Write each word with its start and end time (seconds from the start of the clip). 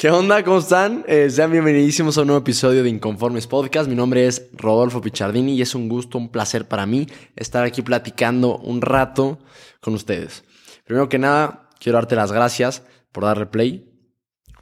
¿Qué 0.00 0.10
onda? 0.10 0.42
¿Cómo 0.42 0.60
están? 0.60 1.04
Eh, 1.08 1.28
sean 1.28 1.52
bienvenidísimos 1.52 2.16
a 2.16 2.22
un 2.22 2.28
nuevo 2.28 2.40
episodio 2.40 2.82
de 2.82 2.88
Inconformes 2.88 3.46
Podcast. 3.46 3.86
Mi 3.86 3.94
nombre 3.94 4.26
es 4.26 4.48
Rodolfo 4.54 5.02
Pichardini 5.02 5.52
y 5.52 5.60
es 5.60 5.74
un 5.74 5.90
gusto, 5.90 6.16
un 6.16 6.30
placer 6.30 6.66
para 6.66 6.86
mí 6.86 7.06
estar 7.36 7.64
aquí 7.64 7.82
platicando 7.82 8.56
un 8.56 8.80
rato 8.80 9.40
con 9.82 9.92
ustedes. 9.92 10.42
Primero 10.86 11.10
que 11.10 11.18
nada, 11.18 11.68
quiero 11.78 11.98
darte 11.98 12.16
las 12.16 12.32
gracias 12.32 12.82
por 13.12 13.24
darle 13.24 13.44
play. 13.44 13.92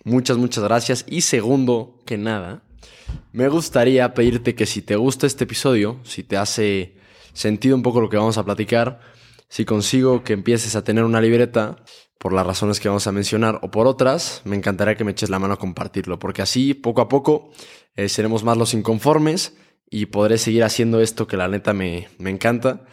Muchas, 0.03 0.39
muchas 0.39 0.65
gracias. 0.65 1.05
Y 1.07 1.21
segundo 1.21 2.03
que 2.05 2.19
nada, 2.19 2.65
me 3.31 3.47
gustaría 3.47 4.15
pedirte 4.15 4.57
que 4.57 4.67
si 4.67 4.83
te 4.83 4.97
gusta 4.97 5.29
este 5.29 5.45
episodio, 5.45 6.01
si 6.03 6.25
te 6.25 6.37
hace 6.37 6.97
sentido 7.33 7.77
un 7.77 7.85
poco 7.85 8.01
lo 8.01 8.09
que 8.09 8.17
vamos 8.17 8.39
a 8.39 8.45
platicar, 8.45 8.99
si 9.49 9.65
consigo 9.65 10.25
que 10.25 10.33
empieces 10.33 10.75
a 10.75 10.83
tener 10.83 11.05
una 11.05 11.21
libreta, 11.21 11.77
por 12.19 12.33
las 12.33 12.47
razones 12.47 12.81
que 12.81 12.89
vamos 12.89 13.07
a 13.07 13.13
mencionar 13.13 13.61
o 13.63 13.71
por 13.71 13.87
otras, 13.87 14.43
me 14.45 14.57
encantaría 14.57 14.97
que 14.97 15.05
me 15.05 15.13
eches 15.13 15.31
la 15.31 15.39
mano 15.39 15.55
a 15.55 15.59
compartirlo, 15.59 16.19
porque 16.19 16.43
así 16.43 16.75
poco 16.75 17.01
a 17.01 17.09
poco 17.09 17.51
eh, 17.97 18.09
seremos 18.09 18.45
más 18.45 18.57
los 18.57 18.75
inconformes 18.75 19.55
y 19.91 20.07
podré 20.07 20.39
seguir 20.39 20.65
haciendo 20.65 21.01
esto 21.01 21.27
que 21.27 21.37
la 21.37 21.49
neta 21.49 21.73
me, 21.73 22.09
me 22.19 22.31
encanta 22.31 22.85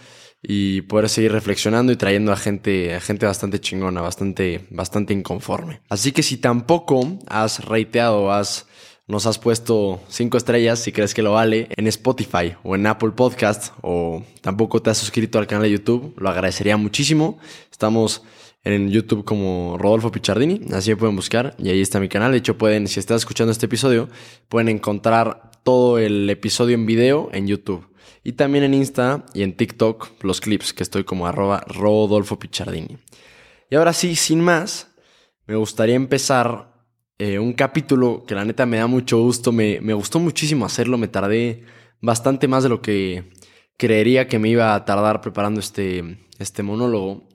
y 0.48 0.82
poder 0.82 1.10
seguir 1.10 1.32
reflexionando 1.32 1.92
y 1.92 1.96
trayendo 1.96 2.32
a 2.32 2.38
gente, 2.38 2.94
a 2.94 3.02
gente 3.02 3.26
bastante 3.26 3.60
chingona, 3.60 4.02
bastante, 4.02 4.68
bastante 4.70 5.14
inconforme. 5.14 5.82
Así 5.90 6.12
que 6.12 6.24
si 6.24 6.38
tampoco 6.38 7.20
has 7.28 7.66
reiteado, 7.66 8.32
has, 8.32 8.68
nos 9.08 9.26
has 9.26 9.40
puesto 9.40 10.02
cinco 10.08 10.38
estrellas, 10.38 10.80
si 10.80 10.92
crees 10.92 11.14
que 11.14 11.24
lo 11.24 11.34
vale, 11.34 11.70
en 11.76 11.88
Spotify 11.88 12.56
o 12.64 12.76
en 12.76 12.86
Apple 12.86 13.12
Podcast, 13.12 13.74
o 13.82 14.24
tampoco 14.42 14.82
te 14.82 14.92
has 14.92 14.98
suscrito 15.00 15.40
al 15.40 15.48
canal 15.48 15.64
de 15.64 15.72
YouTube, 15.72 16.14
lo 16.18 16.30
agradecería 16.30 16.78
muchísimo. 16.78 17.40
Estamos 17.72 18.22
en 18.66 18.90
YouTube 18.90 19.24
como 19.24 19.78
Rodolfo 19.78 20.12
Pichardini, 20.12 20.62
así 20.74 20.90
me 20.90 20.98
pueden 20.98 21.16
buscar 21.16 21.56
y 21.58 21.70
ahí 21.70 21.82
está 21.82 22.00
mi 22.00 22.10
canal. 22.10 22.32
De 22.32 22.40
hecho, 22.40 22.58
pueden, 22.58 22.88
si 22.88 23.00
estás 23.00 23.22
escuchando 23.22 23.52
este 23.52 23.68
episodio, 23.68 24.10
pueden 24.50 24.70
encontrar 24.70 25.52
todo 25.64 26.00
el 26.00 26.30
episodio 26.30 26.76
en 26.76 26.86
video 26.86 27.30
en 27.32 27.48
YouTube. 27.48 27.88
Y 28.24 28.34
también 28.34 28.64
en 28.64 28.74
Insta 28.74 29.24
y 29.36 29.44
en 29.44 29.56
TikTok 29.56 30.24
los 30.24 30.42
clips, 30.42 30.74
que 30.74 30.82
estoy 30.82 31.04
como 31.04 31.28
arroba 31.28 31.64
Rodolfo 31.68 32.40
Pichardini. 32.40 32.98
Y 33.70 33.76
ahora 33.76 33.94
sí, 33.94 34.16
sin 34.16 34.42
más, 34.42 34.88
me 35.46 35.56
gustaría 35.56 35.96
empezar 35.96 36.74
eh, 37.20 37.38
un 37.38 37.54
capítulo 37.54 38.24
que 38.28 38.34
la 38.34 38.46
neta 38.46 38.66
me 38.66 38.78
da 38.78 38.88
mucho 38.88 39.20
gusto, 39.20 39.52
me, 39.52 39.80
me 39.80 39.94
gustó 39.94 40.20
muchísimo 40.20 40.66
hacerlo, 40.66 40.98
me 40.98 41.08
tardé 41.08 41.64
bastante 42.02 42.48
más 42.48 42.64
de 42.64 42.70
lo 42.70 42.82
que 42.82 43.32
creería 43.78 44.28
que 44.28 44.40
me 44.40 44.50
iba 44.50 44.74
a 44.74 44.86
tardar 44.86 45.22
preparando 45.22 45.60
este, 45.60 46.28
este 46.40 46.64
monólogo. 46.64 47.28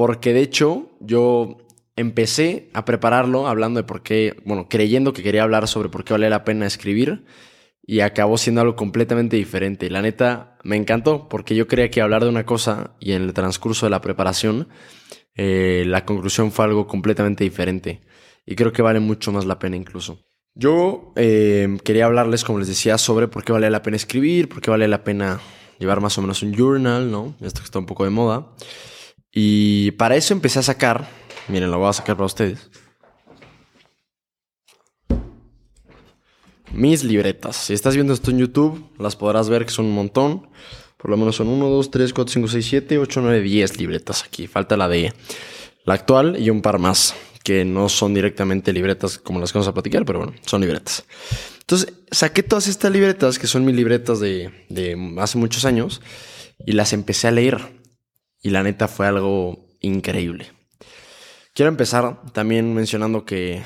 Porque 0.00 0.32
de 0.32 0.40
hecho 0.40 0.88
yo 0.98 1.58
empecé 1.94 2.70
a 2.72 2.86
prepararlo 2.86 3.46
hablando 3.46 3.80
de 3.80 3.84
por 3.84 4.02
qué, 4.02 4.34
bueno, 4.46 4.66
creyendo 4.66 5.12
que 5.12 5.22
quería 5.22 5.42
hablar 5.42 5.68
sobre 5.68 5.90
por 5.90 6.04
qué 6.04 6.14
vale 6.14 6.30
la 6.30 6.42
pena 6.42 6.66
escribir 6.66 7.26
y 7.82 8.00
acabó 8.00 8.38
siendo 8.38 8.62
algo 8.62 8.76
completamente 8.76 9.36
diferente. 9.36 9.84
Y 9.84 9.90
la 9.90 10.00
neta 10.00 10.56
me 10.64 10.76
encantó 10.76 11.28
porque 11.28 11.54
yo 11.54 11.66
creía 11.68 11.90
que 11.90 12.00
hablar 12.00 12.22
de 12.22 12.30
una 12.30 12.46
cosa 12.46 12.96
y 12.98 13.12
en 13.12 13.24
el 13.24 13.34
transcurso 13.34 13.84
de 13.84 13.90
la 13.90 14.00
preparación 14.00 14.68
eh, 15.34 15.84
la 15.86 16.06
conclusión 16.06 16.50
fue 16.50 16.64
algo 16.64 16.86
completamente 16.86 17.44
diferente. 17.44 18.00
Y 18.46 18.54
creo 18.54 18.72
que 18.72 18.80
vale 18.80 19.00
mucho 19.00 19.32
más 19.32 19.44
la 19.44 19.58
pena 19.58 19.76
incluso. 19.76 20.24
Yo 20.54 21.12
eh, 21.14 21.76
quería 21.84 22.06
hablarles, 22.06 22.42
como 22.42 22.58
les 22.58 22.68
decía, 22.68 22.96
sobre 22.96 23.28
por 23.28 23.44
qué 23.44 23.52
vale 23.52 23.68
la 23.68 23.82
pena 23.82 23.98
escribir, 23.98 24.48
por 24.48 24.62
qué 24.62 24.70
vale 24.70 24.88
la 24.88 25.04
pena 25.04 25.42
llevar 25.78 26.00
más 26.00 26.16
o 26.16 26.22
menos 26.22 26.42
un 26.42 26.54
journal, 26.54 27.10
¿no? 27.10 27.34
Esto 27.42 27.60
está 27.62 27.78
un 27.78 27.84
poco 27.84 28.04
de 28.04 28.10
moda. 28.10 28.46
Y 29.32 29.92
para 29.92 30.16
eso 30.16 30.34
empecé 30.34 30.58
a 30.58 30.62
sacar, 30.62 31.08
miren, 31.48 31.70
lo 31.70 31.78
voy 31.78 31.88
a 31.88 31.92
sacar 31.92 32.16
para 32.16 32.26
ustedes. 32.26 32.70
Mis 36.72 37.02
libretas. 37.04 37.56
Si 37.56 37.74
estás 37.74 37.94
viendo 37.94 38.12
esto 38.12 38.30
en 38.30 38.38
YouTube, 38.38 38.90
las 38.98 39.16
podrás 39.16 39.48
ver 39.48 39.64
que 39.64 39.72
son 39.72 39.86
un 39.86 39.94
montón. 39.94 40.48
Por 40.96 41.10
lo 41.10 41.16
menos 41.16 41.36
son 41.36 41.48
1, 41.48 41.68
2, 41.68 41.90
3, 41.90 42.12
4, 42.12 42.32
5, 42.32 42.48
6, 42.48 42.66
7, 42.66 42.98
8, 42.98 43.20
9, 43.22 43.40
10 43.40 43.78
libretas 43.78 44.22
aquí. 44.24 44.46
Falta 44.46 44.76
la 44.76 44.88
de 44.88 45.12
la 45.84 45.94
actual 45.94 46.36
y 46.38 46.50
un 46.50 46.62
par 46.62 46.78
más, 46.78 47.14
que 47.42 47.64
no 47.64 47.88
son 47.88 48.14
directamente 48.14 48.72
libretas 48.72 49.18
como 49.18 49.40
las 49.40 49.50
que 49.50 49.58
vamos 49.58 49.68
a 49.68 49.74
platicar, 49.74 50.04
pero 50.04 50.20
bueno, 50.20 50.34
son 50.44 50.60
libretas. 50.60 51.04
Entonces, 51.60 51.92
saqué 52.10 52.42
todas 52.42 52.68
estas 52.68 52.92
libretas, 52.92 53.38
que 53.38 53.46
son 53.46 53.64
mis 53.64 53.74
libretas 53.74 54.20
de, 54.20 54.50
de 54.68 55.14
hace 55.18 55.38
muchos 55.38 55.64
años, 55.64 56.02
y 56.66 56.72
las 56.72 56.92
empecé 56.92 57.28
a 57.28 57.30
leer 57.30 57.79
y 58.42 58.50
la 58.50 58.62
neta 58.62 58.88
fue 58.88 59.06
algo 59.06 59.68
increíble. 59.80 60.52
Quiero 61.54 61.68
empezar 61.68 62.32
también 62.32 62.74
mencionando 62.74 63.24
que, 63.24 63.62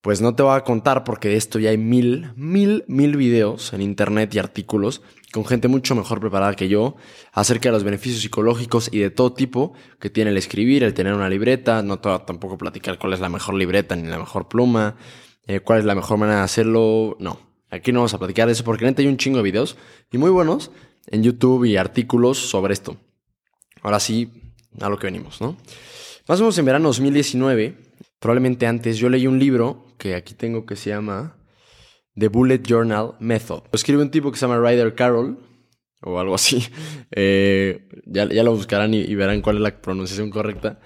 pues 0.00 0.20
no 0.20 0.34
te 0.34 0.42
voy 0.42 0.56
a 0.56 0.62
contar 0.62 1.04
porque 1.04 1.28
de 1.28 1.36
esto 1.36 1.58
ya 1.58 1.70
hay 1.70 1.78
mil, 1.78 2.32
mil, 2.36 2.84
mil 2.86 3.16
videos 3.16 3.72
en 3.72 3.82
internet 3.82 4.34
y 4.34 4.38
artículos 4.38 5.02
con 5.32 5.44
gente 5.44 5.68
mucho 5.68 5.94
mejor 5.94 6.20
preparada 6.20 6.54
que 6.54 6.68
yo 6.68 6.96
acerca 7.32 7.68
de 7.68 7.72
los 7.72 7.84
beneficios 7.84 8.22
psicológicos 8.22 8.88
y 8.92 9.00
de 9.00 9.10
todo 9.10 9.32
tipo 9.32 9.74
que 10.00 10.08
tiene 10.08 10.30
el 10.30 10.36
escribir, 10.36 10.84
el 10.84 10.94
tener 10.94 11.12
una 11.12 11.28
libreta, 11.28 11.82
no 11.82 11.98
te 11.98 12.08
voy 12.08 12.16
a 12.16 12.24
tampoco 12.24 12.56
platicar 12.56 12.98
cuál 12.98 13.12
es 13.12 13.20
la 13.20 13.28
mejor 13.28 13.54
libreta 13.54 13.94
ni 13.96 14.08
la 14.08 14.18
mejor 14.18 14.48
pluma, 14.48 14.96
eh, 15.46 15.60
cuál 15.60 15.80
es 15.80 15.84
la 15.84 15.94
mejor 15.94 16.18
manera 16.18 16.38
de 16.38 16.44
hacerlo, 16.44 17.16
no. 17.20 17.40
Aquí 17.70 17.92
no 17.92 18.00
vamos 18.00 18.14
a 18.14 18.18
platicar 18.18 18.46
de 18.46 18.52
eso 18.52 18.64
porque 18.64 18.86
neta 18.86 19.02
hay 19.02 19.08
un 19.08 19.18
chingo 19.18 19.38
de 19.38 19.42
videos 19.42 19.76
y 20.10 20.16
muy 20.16 20.30
buenos 20.30 20.70
en 21.06 21.22
YouTube 21.22 21.66
y 21.66 21.76
artículos 21.76 22.38
sobre 22.38 22.72
esto. 22.72 22.96
Ahora 23.82 24.00
sí, 24.00 24.52
a 24.80 24.88
lo 24.88 24.98
que 24.98 25.06
venimos, 25.06 25.40
¿no? 25.40 25.56
Más 26.26 26.40
o 26.40 26.42
menos 26.42 26.58
en 26.58 26.64
verano 26.64 26.88
2019, 26.88 27.76
probablemente 28.18 28.66
antes, 28.66 28.98
yo 28.98 29.08
leí 29.08 29.26
un 29.26 29.38
libro 29.38 29.86
que 29.98 30.14
aquí 30.14 30.34
tengo 30.34 30.66
que 30.66 30.76
se 30.76 30.90
llama 30.90 31.36
The 32.16 32.28
Bullet 32.28 32.62
Journal 32.62 33.14
Method. 33.20 33.62
Lo 33.64 33.70
escribe 33.76 34.02
un 34.02 34.10
tipo 34.10 34.30
que 34.30 34.38
se 34.38 34.46
llama 34.46 34.58
Ryder 34.58 34.94
Carroll, 34.94 35.38
o 36.02 36.18
algo 36.18 36.34
así. 36.34 36.66
Eh, 37.10 37.88
ya, 38.04 38.26
lo 38.26 38.54
buscarán 38.54 38.92
y, 38.92 39.14
verán 39.14 39.40
cuál 39.40 39.56
es 39.56 39.62
la 39.62 39.80
pronunciación 39.80 40.28
correcta. 40.28 40.78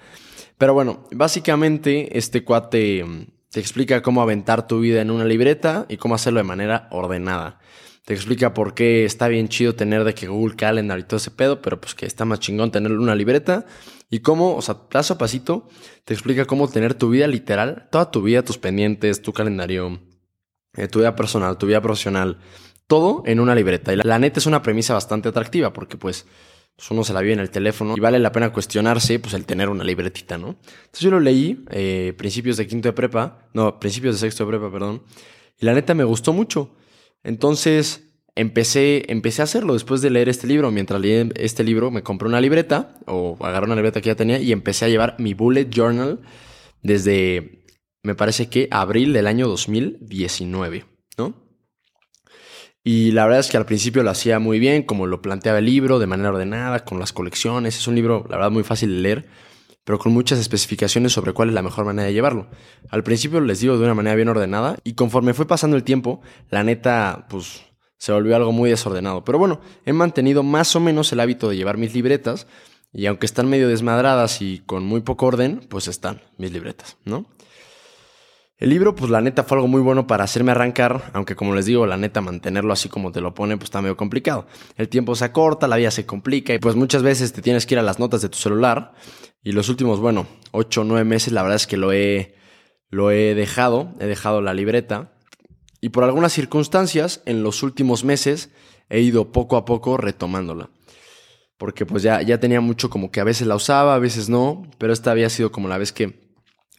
Pero 0.57 0.73
bueno, 0.73 1.05
básicamente 1.11 2.17
este 2.17 2.45
cuate 2.45 3.03
mm, 3.03 3.25
te 3.51 3.59
explica 3.59 4.01
cómo 4.01 4.21
aventar 4.21 4.67
tu 4.67 4.79
vida 4.79 5.01
en 5.01 5.11
una 5.11 5.25
libreta 5.25 5.85
y 5.89 5.97
cómo 5.97 6.15
hacerlo 6.15 6.39
de 6.39 6.45
manera 6.45 6.87
ordenada 6.91 7.59
te 8.05 8.13
explica 8.13 8.53
por 8.53 8.73
qué 8.73 9.05
está 9.05 9.27
bien 9.27 9.47
chido 9.47 9.75
tener 9.75 10.03
de 10.03 10.13
que 10.13 10.27
Google 10.27 10.55
Calendar 10.55 10.99
y 10.99 11.03
todo 11.03 11.17
ese 11.17 11.31
pedo, 11.31 11.61
pero 11.61 11.79
pues 11.79 11.95
que 11.95 12.05
está 12.05 12.25
más 12.25 12.39
chingón 12.39 12.71
tener 12.71 12.91
una 12.91 13.15
libreta 13.15 13.65
y 14.09 14.19
cómo, 14.19 14.55
o 14.55 14.61
sea, 14.61 14.89
paso 14.89 15.13
a 15.13 15.17
pasito, 15.17 15.69
te 16.03 16.13
explica 16.13 16.45
cómo 16.45 16.67
tener 16.67 16.93
tu 16.95 17.09
vida 17.09 17.27
literal, 17.27 17.87
toda 17.91 18.11
tu 18.11 18.21
vida, 18.21 18.43
tus 18.43 18.57
pendientes, 18.57 19.21
tu 19.21 19.31
calendario, 19.31 20.01
eh, 20.75 20.87
tu 20.87 20.99
vida 20.99 21.15
personal, 21.15 21.57
tu 21.57 21.65
vida 21.65 21.81
profesional, 21.81 22.39
todo 22.87 23.23
en 23.25 23.39
una 23.39 23.55
libreta. 23.55 23.93
Y 23.93 23.97
la, 24.03 24.19
neta 24.19 24.39
es 24.39 24.45
una 24.45 24.61
premisa 24.61 24.93
bastante 24.93 25.29
atractiva 25.29 25.71
porque 25.71 25.95
pues, 25.95 26.25
pues, 26.75 26.91
uno 26.91 27.05
se 27.05 27.13
la 27.13 27.21
vive 27.21 27.33
en 27.33 27.39
el 27.39 27.51
teléfono 27.51 27.95
y 27.95 28.01
vale 28.01 28.19
la 28.19 28.33
pena 28.33 28.51
cuestionarse 28.51 29.17
pues 29.19 29.33
el 29.33 29.45
tener 29.45 29.69
una 29.69 29.85
libretita, 29.85 30.37
¿no? 30.37 30.57
Entonces 30.59 30.99
yo 30.99 31.09
lo 31.09 31.21
leí, 31.21 31.63
eh, 31.71 32.13
principios 32.17 32.57
de 32.57 32.67
quinto 32.67 32.89
de 32.89 32.93
prepa, 32.93 33.47
no, 33.53 33.79
principios 33.79 34.15
de 34.15 34.19
sexto 34.19 34.43
de 34.43 34.49
prepa, 34.49 34.69
perdón, 34.69 35.03
y 35.57 35.65
la 35.65 35.73
neta 35.73 35.93
me 35.93 36.03
gustó 36.03 36.33
mucho. 36.33 36.75
Entonces 37.23 38.09
empecé, 38.35 39.11
empecé 39.11 39.41
a 39.41 39.45
hacerlo 39.45 39.73
después 39.73 40.01
de 40.01 40.09
leer 40.09 40.29
este 40.29 40.47
libro. 40.47 40.71
Mientras 40.71 40.99
leí 40.99 41.29
este 41.35 41.63
libro 41.63 41.91
me 41.91 42.03
compré 42.03 42.27
una 42.27 42.41
libreta 42.41 42.95
o 43.05 43.37
agarré 43.41 43.65
una 43.65 43.75
libreta 43.75 44.01
que 44.01 44.07
ya 44.07 44.15
tenía 44.15 44.39
y 44.39 44.51
empecé 44.51 44.85
a 44.85 44.89
llevar 44.89 45.15
mi 45.19 45.33
bullet 45.33 45.69
journal 45.69 46.21
desde, 46.81 47.65
me 48.03 48.15
parece 48.15 48.49
que 48.49 48.67
abril 48.71 49.13
del 49.13 49.27
año 49.27 49.47
2019, 49.47 50.85
¿no? 51.17 51.43
Y 52.83 53.11
la 53.11 53.23
verdad 53.23 53.39
es 53.39 53.49
que 53.49 53.55
al 53.55 53.65
principio 53.65 54.03
lo 54.03 54.09
hacía 54.09 54.39
muy 54.39 54.59
bien, 54.59 54.83
como 54.83 55.07
lo 55.07 55.21
planteaba 55.21 55.59
el 55.59 55.65
libro, 55.65 55.99
de 55.99 56.07
manera 56.07 56.31
ordenada, 56.31 56.83
con 56.83 56.99
las 56.99 57.13
colecciones. 57.13 57.77
Es 57.77 57.87
un 57.87 57.95
libro, 57.95 58.25
la 58.29 58.35
verdad, 58.35 58.51
muy 58.51 58.63
fácil 58.63 58.93
de 58.93 59.01
leer, 59.01 59.25
pero 59.83 59.99
con 59.99 60.13
muchas 60.13 60.39
especificaciones 60.39 61.11
sobre 61.11 61.33
cuál 61.33 61.49
es 61.49 61.55
la 61.55 61.61
mejor 61.61 61.85
manera 61.85 62.07
de 62.07 62.13
llevarlo. 62.13 62.47
Al 62.89 63.03
principio 63.03 63.41
les 63.41 63.59
digo 63.59 63.77
de 63.77 63.83
una 63.83 63.93
manera 63.93 64.15
bien 64.15 64.29
ordenada 64.29 64.77
y 64.83 64.93
conforme 64.93 65.33
fue 65.33 65.47
pasando 65.47 65.75
el 65.75 65.83
tiempo, 65.83 66.21
la 66.49 66.63
neta, 66.63 67.27
pues 67.29 67.63
se 67.97 68.11
volvió 68.11 68.35
algo 68.35 68.51
muy 68.51 68.69
desordenado. 68.69 69.23
Pero 69.23 69.39
bueno, 69.39 69.61
he 69.85 69.93
mantenido 69.93 70.43
más 70.43 70.75
o 70.75 70.79
menos 70.79 71.11
el 71.11 71.19
hábito 71.19 71.49
de 71.49 71.57
llevar 71.57 71.77
mis 71.77 71.93
libretas 71.93 72.47
y 72.93 73.07
aunque 73.07 73.25
están 73.25 73.49
medio 73.49 73.67
desmadradas 73.67 74.41
y 74.41 74.59
con 74.59 74.85
muy 74.85 75.01
poco 75.01 75.25
orden, 75.25 75.65
pues 75.69 75.87
están 75.87 76.21
mis 76.37 76.51
libretas, 76.51 76.97
¿no? 77.05 77.25
El 78.57 78.69
libro, 78.69 78.95
pues 78.95 79.09
la 79.09 79.19
neta 79.19 79.43
fue 79.43 79.57
algo 79.57 79.67
muy 79.67 79.81
bueno 79.81 80.05
para 80.05 80.23
hacerme 80.23 80.51
arrancar, 80.51 81.09
aunque 81.13 81.35
como 81.35 81.55
les 81.55 81.65
digo, 81.65 81.85
la 81.87 81.97
neta 81.97 82.21
mantenerlo 82.21 82.71
así 82.71 82.87
como 82.87 83.11
te 83.11 83.19
lo 83.19 83.33
pone, 83.33 83.57
pues 83.57 83.65
está 83.65 83.81
medio 83.81 83.97
complicado. 83.97 84.45
El 84.77 84.89
tiempo 84.89 85.15
se 85.15 85.25
acorta, 85.25 85.67
la 85.67 85.77
vida 85.77 85.91
se 85.91 86.05
complica 86.05 86.53
y 86.53 86.59
pues 86.59 86.75
muchas 86.75 87.01
veces 87.01 87.33
te 87.33 87.41
tienes 87.41 87.65
que 87.65 87.75
ir 87.75 87.79
a 87.79 87.83
las 87.83 87.99
notas 87.99 88.21
de 88.21 88.29
tu 88.29 88.37
celular 88.37 88.93
y 89.43 89.51
los 89.53 89.69
últimos, 89.69 89.99
bueno, 89.99 90.27
8 90.51 90.81
o 90.81 90.83
9 90.83 91.03
meses 91.03 91.33
la 91.33 91.41
verdad 91.41 91.57
es 91.57 91.67
que 91.67 91.77
lo 91.77 91.91
he, 91.91 92.35
lo 92.89 93.11
he 93.11 93.33
dejado, 93.33 93.91
he 93.99 94.05
dejado 94.05 94.41
la 94.41 94.53
libreta 94.53 95.13
y 95.81 95.89
por 95.89 96.05
algunas 96.05 96.31
circunstancias, 96.31 97.21
en 97.25 97.43
los 97.43 97.63
últimos 97.63 98.05
meses 98.05 98.51
he 98.89 99.01
ido 99.01 99.33
poco 99.33 99.57
a 99.57 99.65
poco 99.65 99.97
retomándola. 99.97 100.69
Porque 101.57 101.85
pues 101.85 102.03
ya, 102.03 102.21
ya 102.21 102.39
tenía 102.39 102.61
mucho 102.61 102.89
como 102.89 103.11
que 103.11 103.19
a 103.19 103.25
veces 103.25 103.47
la 103.47 103.55
usaba, 103.55 103.95
a 103.95 103.99
veces 103.99 104.29
no, 104.29 104.63
pero 104.77 104.93
esta 104.93 105.11
había 105.11 105.29
sido 105.29 105.51
como 105.51 105.67
la 105.67 105.77
vez 105.77 105.91
que 105.91 106.22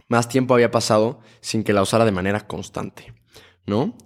más 0.08 0.28
tiempo 0.28 0.54
había 0.54 0.70
pasado 0.70 1.20
sin 1.40 1.64
que 1.64 1.72
la 1.72 1.82
usara 1.82 2.04
de 2.04 2.12
manera 2.12 2.46
constante, 2.46 3.14
¿no? 3.66 3.96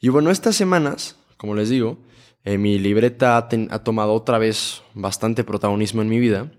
Y 0.00 0.08
bueno, 0.08 0.30
estas 0.30 0.56
semanas, 0.56 1.16
como 1.36 1.54
les 1.54 1.68
digo, 1.68 1.98
eh, 2.44 2.58
mi 2.58 2.78
libreta 2.78 3.36
ha, 3.36 3.48
ha, 3.70 3.78
tomado 3.82 4.12
otra 4.14 4.38
vez 4.38 4.82
bastante 4.94 5.42
protagonismo 5.44 6.02
en 6.02 6.08
mi 6.08 6.20
vida 6.20 6.52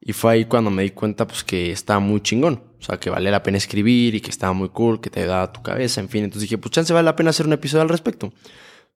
y 0.00 0.12
fue 0.12 0.32
ahí 0.32 0.44
cuando 0.44 0.70
me 0.70 0.82
di 0.82 0.90
cuenta 0.90 1.26
pues 1.26 1.44
que 1.44 1.72
estaba 1.72 2.00
muy 2.00 2.20
chingón, 2.20 2.62
o 2.78 2.82
sea, 2.82 2.98
que 2.98 3.10
valía 3.10 3.30
la 3.30 3.42
pena 3.42 3.58
escribir 3.58 4.14
y 4.14 4.20
que 4.20 4.30
estaba 4.30 4.52
muy 4.52 4.68
cool, 4.68 5.00
que 5.00 5.10
te 5.10 5.20
ayudaba 5.20 5.52
tu 5.52 5.62
cabeza, 5.62 6.00
en 6.00 6.08
fin, 6.08 6.24
entonces 6.24 6.42
dije, 6.42 6.58
pues 6.58 6.72
chance 6.72 6.92
vale 6.92 7.04
la 7.04 7.16
pena 7.16 7.30
hacer 7.30 7.46
un 7.46 7.52
episodio 7.52 7.82
al 7.82 7.88
respecto, 7.88 8.32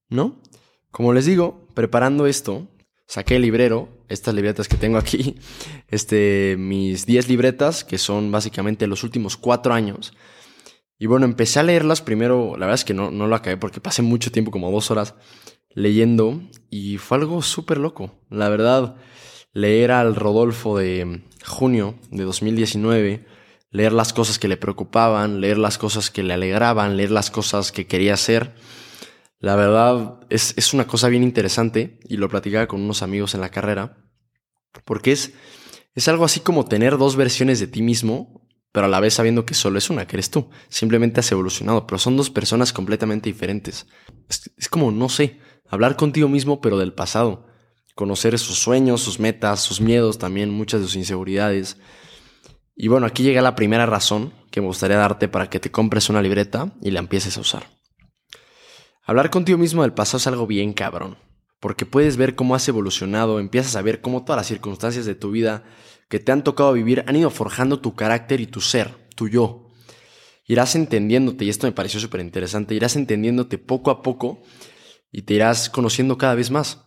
¿no? 0.08 0.40
Como 0.90 1.12
les 1.12 1.26
digo, 1.26 1.66
preparando 1.74 2.26
esto, 2.26 2.68
saqué 3.10 3.34
el 3.34 3.42
librero, 3.42 3.88
estas 4.08 4.34
libretas 4.34 4.68
que 4.68 4.76
tengo 4.76 4.96
aquí, 4.96 5.34
este, 5.88 6.54
mis 6.56 7.06
10 7.06 7.28
libretas, 7.28 7.82
que 7.82 7.98
son 7.98 8.30
básicamente 8.30 8.86
los 8.86 9.02
últimos 9.02 9.36
4 9.36 9.74
años. 9.74 10.12
Y 10.96 11.06
bueno, 11.06 11.26
empecé 11.26 11.58
a 11.58 11.64
leerlas 11.64 12.02
primero, 12.02 12.52
la 12.52 12.66
verdad 12.66 12.74
es 12.74 12.84
que 12.84 12.94
no, 12.94 13.10
no 13.10 13.26
lo 13.26 13.34
acabé 13.34 13.56
porque 13.56 13.80
pasé 13.80 14.02
mucho 14.02 14.30
tiempo, 14.30 14.52
como 14.52 14.70
dos 14.70 14.92
horas, 14.92 15.16
leyendo 15.70 16.40
y 16.70 16.98
fue 16.98 17.18
algo 17.18 17.42
súper 17.42 17.78
loco. 17.78 18.12
La 18.28 18.48
verdad, 18.48 18.94
leer 19.52 19.90
al 19.90 20.14
Rodolfo 20.14 20.78
de 20.78 21.22
junio 21.44 21.96
de 22.12 22.22
2019, 22.22 23.26
leer 23.72 23.92
las 23.92 24.12
cosas 24.12 24.38
que 24.38 24.46
le 24.46 24.56
preocupaban, 24.56 25.40
leer 25.40 25.58
las 25.58 25.78
cosas 25.78 26.10
que 26.10 26.22
le 26.22 26.34
alegraban, 26.34 26.96
leer 26.96 27.10
las 27.10 27.32
cosas 27.32 27.72
que 27.72 27.88
quería 27.88 28.14
hacer, 28.14 28.54
la 29.40 29.56
verdad 29.56 30.20
es, 30.28 30.52
es 30.58 30.74
una 30.74 30.86
cosa 30.86 31.08
bien 31.08 31.22
interesante 31.22 31.98
y 32.04 32.18
lo 32.18 32.28
platicaba 32.28 32.66
con 32.66 32.82
unos 32.82 33.02
amigos 33.02 33.34
en 33.34 33.40
la 33.40 33.48
carrera, 33.48 33.96
porque 34.84 35.12
es, 35.12 35.32
es 35.94 36.08
algo 36.08 36.26
así 36.26 36.40
como 36.40 36.66
tener 36.66 36.98
dos 36.98 37.16
versiones 37.16 37.58
de 37.58 37.66
ti 37.66 37.80
mismo, 37.80 38.46
pero 38.70 38.84
a 38.86 38.90
la 38.90 39.00
vez 39.00 39.14
sabiendo 39.14 39.46
que 39.46 39.54
solo 39.54 39.78
es 39.78 39.88
una, 39.88 40.06
que 40.06 40.16
eres 40.16 40.30
tú. 40.30 40.50
Simplemente 40.68 41.20
has 41.20 41.32
evolucionado, 41.32 41.86
pero 41.86 41.98
son 41.98 42.18
dos 42.18 42.28
personas 42.28 42.74
completamente 42.74 43.30
diferentes. 43.30 43.86
Es, 44.28 44.52
es 44.58 44.68
como, 44.68 44.92
no 44.92 45.08
sé, 45.08 45.40
hablar 45.66 45.96
contigo 45.96 46.28
mismo, 46.28 46.60
pero 46.60 46.76
del 46.76 46.92
pasado. 46.92 47.46
Conocer 47.94 48.38
sus 48.38 48.58
sueños, 48.58 49.00
sus 49.00 49.18
metas, 49.18 49.60
sus 49.60 49.80
miedos 49.80 50.18
también, 50.18 50.50
muchas 50.50 50.82
de 50.82 50.86
sus 50.86 50.96
inseguridades. 50.96 51.78
Y 52.76 52.88
bueno, 52.88 53.06
aquí 53.06 53.22
llega 53.22 53.40
la 53.40 53.54
primera 53.54 53.86
razón 53.86 54.34
que 54.50 54.60
me 54.60 54.66
gustaría 54.66 54.98
darte 54.98 55.28
para 55.28 55.48
que 55.48 55.60
te 55.60 55.70
compres 55.70 56.10
una 56.10 56.20
libreta 56.20 56.74
y 56.82 56.90
la 56.90 57.00
empieces 57.00 57.38
a 57.38 57.40
usar. 57.40 57.79
Hablar 59.10 59.30
contigo 59.30 59.58
mismo 59.58 59.82
del 59.82 59.92
pasado 59.92 60.18
es 60.18 60.28
algo 60.28 60.46
bien 60.46 60.72
cabrón, 60.72 61.18
porque 61.58 61.84
puedes 61.84 62.16
ver 62.16 62.36
cómo 62.36 62.54
has 62.54 62.68
evolucionado, 62.68 63.40
empiezas 63.40 63.74
a 63.74 63.82
ver 63.82 64.00
cómo 64.00 64.24
todas 64.24 64.36
las 64.36 64.46
circunstancias 64.46 65.04
de 65.04 65.16
tu 65.16 65.32
vida 65.32 65.64
que 66.08 66.20
te 66.20 66.30
han 66.30 66.44
tocado 66.44 66.72
vivir 66.74 67.02
han 67.08 67.16
ido 67.16 67.28
forjando 67.30 67.80
tu 67.80 67.96
carácter 67.96 68.40
y 68.40 68.46
tu 68.46 68.60
ser, 68.60 69.08
tu 69.16 69.26
yo. 69.26 69.66
Irás 70.46 70.76
entendiéndote, 70.76 71.44
y 71.44 71.48
esto 71.48 71.66
me 71.66 71.72
pareció 71.72 71.98
súper 71.98 72.20
interesante, 72.20 72.76
irás 72.76 72.94
entendiéndote 72.94 73.58
poco 73.58 73.90
a 73.90 74.00
poco 74.02 74.42
y 75.10 75.22
te 75.22 75.34
irás 75.34 75.70
conociendo 75.70 76.16
cada 76.16 76.36
vez 76.36 76.52
más. 76.52 76.84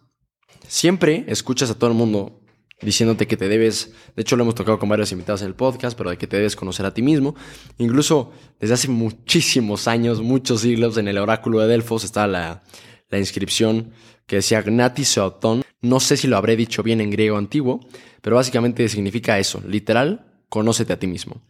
Siempre 0.66 1.26
escuchas 1.28 1.72
a 1.72 1.78
todo 1.78 1.90
el 1.90 1.98
mundo 1.98 2.43
diciéndote 2.84 3.28
que 3.28 3.38
te 3.38 3.48
debes, 3.48 3.94
de 4.16 4.22
hecho 4.22 4.36
lo 4.36 4.44
hemos 4.44 4.56
tocado 4.56 4.80
con 4.80 4.90
varios 4.90 5.12
invitados 5.12 5.42
en 5.42 5.48
el 5.48 5.56
podcast, 5.56 5.98
pero 5.98 6.10
de 6.10 6.18
que 6.18 6.28
te 6.28 6.38
debes 6.38 6.56
conocer 6.56 6.86
a 6.86 6.94
ti 6.94 7.02
mismo. 7.02 7.36
Incluso 7.78 8.32
desde 8.60 8.76
hace 8.76 8.88
muchísimos 8.88 9.88
años, 9.88 10.22
muchos 10.22 10.62
siglos, 10.62 10.98
en 10.98 11.08
el 11.08 11.18
oráculo 11.18 11.60
de 11.60 11.68
Delfos 11.68 12.04
está 12.04 12.28
la, 12.28 12.64
la 13.10 13.20
inscripción 13.20 13.92
que 14.26 14.38
decía 14.38 14.62
Gnati 14.62 15.04
Seoton. 15.04 15.64
No 15.82 16.00
sé 16.00 16.18
si 16.18 16.28
lo 16.28 16.38
habré 16.38 16.56
dicho 16.56 16.84
bien 16.84 17.02
en 17.02 17.10
griego 17.10 17.38
antiguo, 17.38 17.80
pero 18.22 18.36
básicamente 18.36 18.88
significa 18.90 19.40
eso, 19.40 19.62
literal, 19.68 20.26
conócete 20.50 20.94
a 20.94 21.00
ti 21.00 21.08
mismo. 21.08 21.42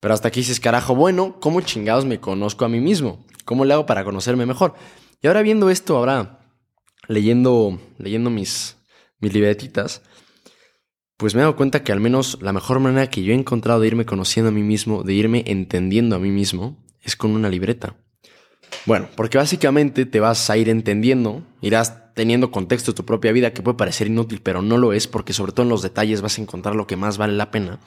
Pero 0.00 0.14
hasta 0.14 0.28
aquí 0.28 0.40
dices, 0.40 0.60
carajo, 0.60 0.94
bueno, 0.94 1.38
¿cómo 1.40 1.60
chingados 1.62 2.04
me 2.04 2.20
conozco 2.20 2.64
a 2.64 2.68
mí 2.68 2.78
mismo? 2.78 3.24
¿Cómo 3.44 3.64
le 3.64 3.74
hago 3.74 3.86
para 3.86 4.04
conocerme 4.04 4.46
mejor? 4.46 4.74
Y 5.22 5.26
ahora 5.26 5.42
viendo 5.42 5.70
esto, 5.70 5.96
ahora 5.96 6.40
leyendo, 7.08 7.80
leyendo 7.98 8.30
mis, 8.30 8.76
mis 9.18 9.32
libretitas, 9.32 10.02
pues 11.24 11.34
me 11.34 11.40
he 11.40 11.44
dado 11.44 11.56
cuenta 11.56 11.82
que 11.82 11.90
al 11.90 12.00
menos 12.00 12.36
la 12.42 12.52
mejor 12.52 12.80
manera 12.80 13.08
que 13.08 13.22
yo 13.22 13.32
he 13.32 13.34
encontrado 13.34 13.80
de 13.80 13.86
irme 13.86 14.04
conociendo 14.04 14.50
a 14.50 14.52
mí 14.52 14.62
mismo, 14.62 15.04
de 15.04 15.14
irme 15.14 15.42
entendiendo 15.46 16.16
a 16.16 16.18
mí 16.18 16.28
mismo, 16.28 16.76
es 17.00 17.16
con 17.16 17.30
una 17.30 17.48
libreta. 17.48 17.96
Bueno, 18.84 19.08
porque 19.16 19.38
básicamente 19.38 20.04
te 20.04 20.20
vas 20.20 20.50
a 20.50 20.58
ir 20.58 20.68
entendiendo, 20.68 21.42
irás 21.62 22.12
teniendo 22.12 22.50
contexto 22.50 22.92
de 22.92 22.96
tu 22.96 23.06
propia 23.06 23.32
vida 23.32 23.54
que 23.54 23.62
puede 23.62 23.78
parecer 23.78 24.08
inútil, 24.08 24.42
pero 24.42 24.60
no 24.60 24.76
lo 24.76 24.92
es, 24.92 25.08
porque 25.08 25.32
sobre 25.32 25.52
todo 25.52 25.62
en 25.62 25.70
los 25.70 25.80
detalles 25.80 26.20
vas 26.20 26.38
a 26.38 26.42
encontrar 26.42 26.74
lo 26.74 26.86
que 26.86 26.96
más 26.96 27.16
vale 27.16 27.32
la 27.32 27.50
pena. 27.50 27.78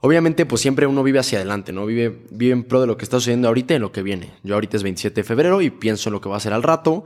Obviamente, 0.00 0.46
pues 0.46 0.62
siempre 0.62 0.86
uno 0.86 1.02
vive 1.02 1.18
hacia 1.18 1.40
adelante, 1.40 1.74
¿no? 1.74 1.84
Vive, 1.84 2.24
vive 2.30 2.52
en 2.54 2.64
pro 2.64 2.80
de 2.80 2.86
lo 2.86 2.96
que 2.96 3.04
está 3.04 3.18
sucediendo 3.18 3.48
ahorita 3.48 3.74
y 3.74 3.76
en 3.76 3.82
lo 3.82 3.92
que 3.92 4.02
viene. 4.02 4.32
Yo 4.42 4.54
ahorita 4.54 4.78
es 4.78 4.82
27 4.82 5.20
de 5.20 5.24
febrero 5.24 5.60
y 5.60 5.68
pienso 5.68 6.08
en 6.08 6.14
lo 6.14 6.22
que 6.22 6.30
va 6.30 6.38
a 6.38 6.40
ser 6.40 6.54
al 6.54 6.62
rato, 6.62 7.04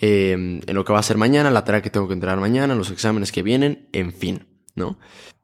eh, 0.00 0.32
en 0.32 0.74
lo 0.74 0.84
que 0.84 0.92
va 0.92 0.98
a 0.98 1.04
ser 1.04 1.18
mañana, 1.18 1.52
la 1.52 1.64
tarea 1.64 1.82
que 1.82 1.90
tengo 1.90 2.08
que 2.08 2.14
entregar 2.14 2.40
mañana, 2.40 2.74
los 2.74 2.90
exámenes 2.90 3.30
que 3.30 3.44
vienen, 3.44 3.88
en 3.92 4.12
fin. 4.12 4.51
¿No? 4.74 4.98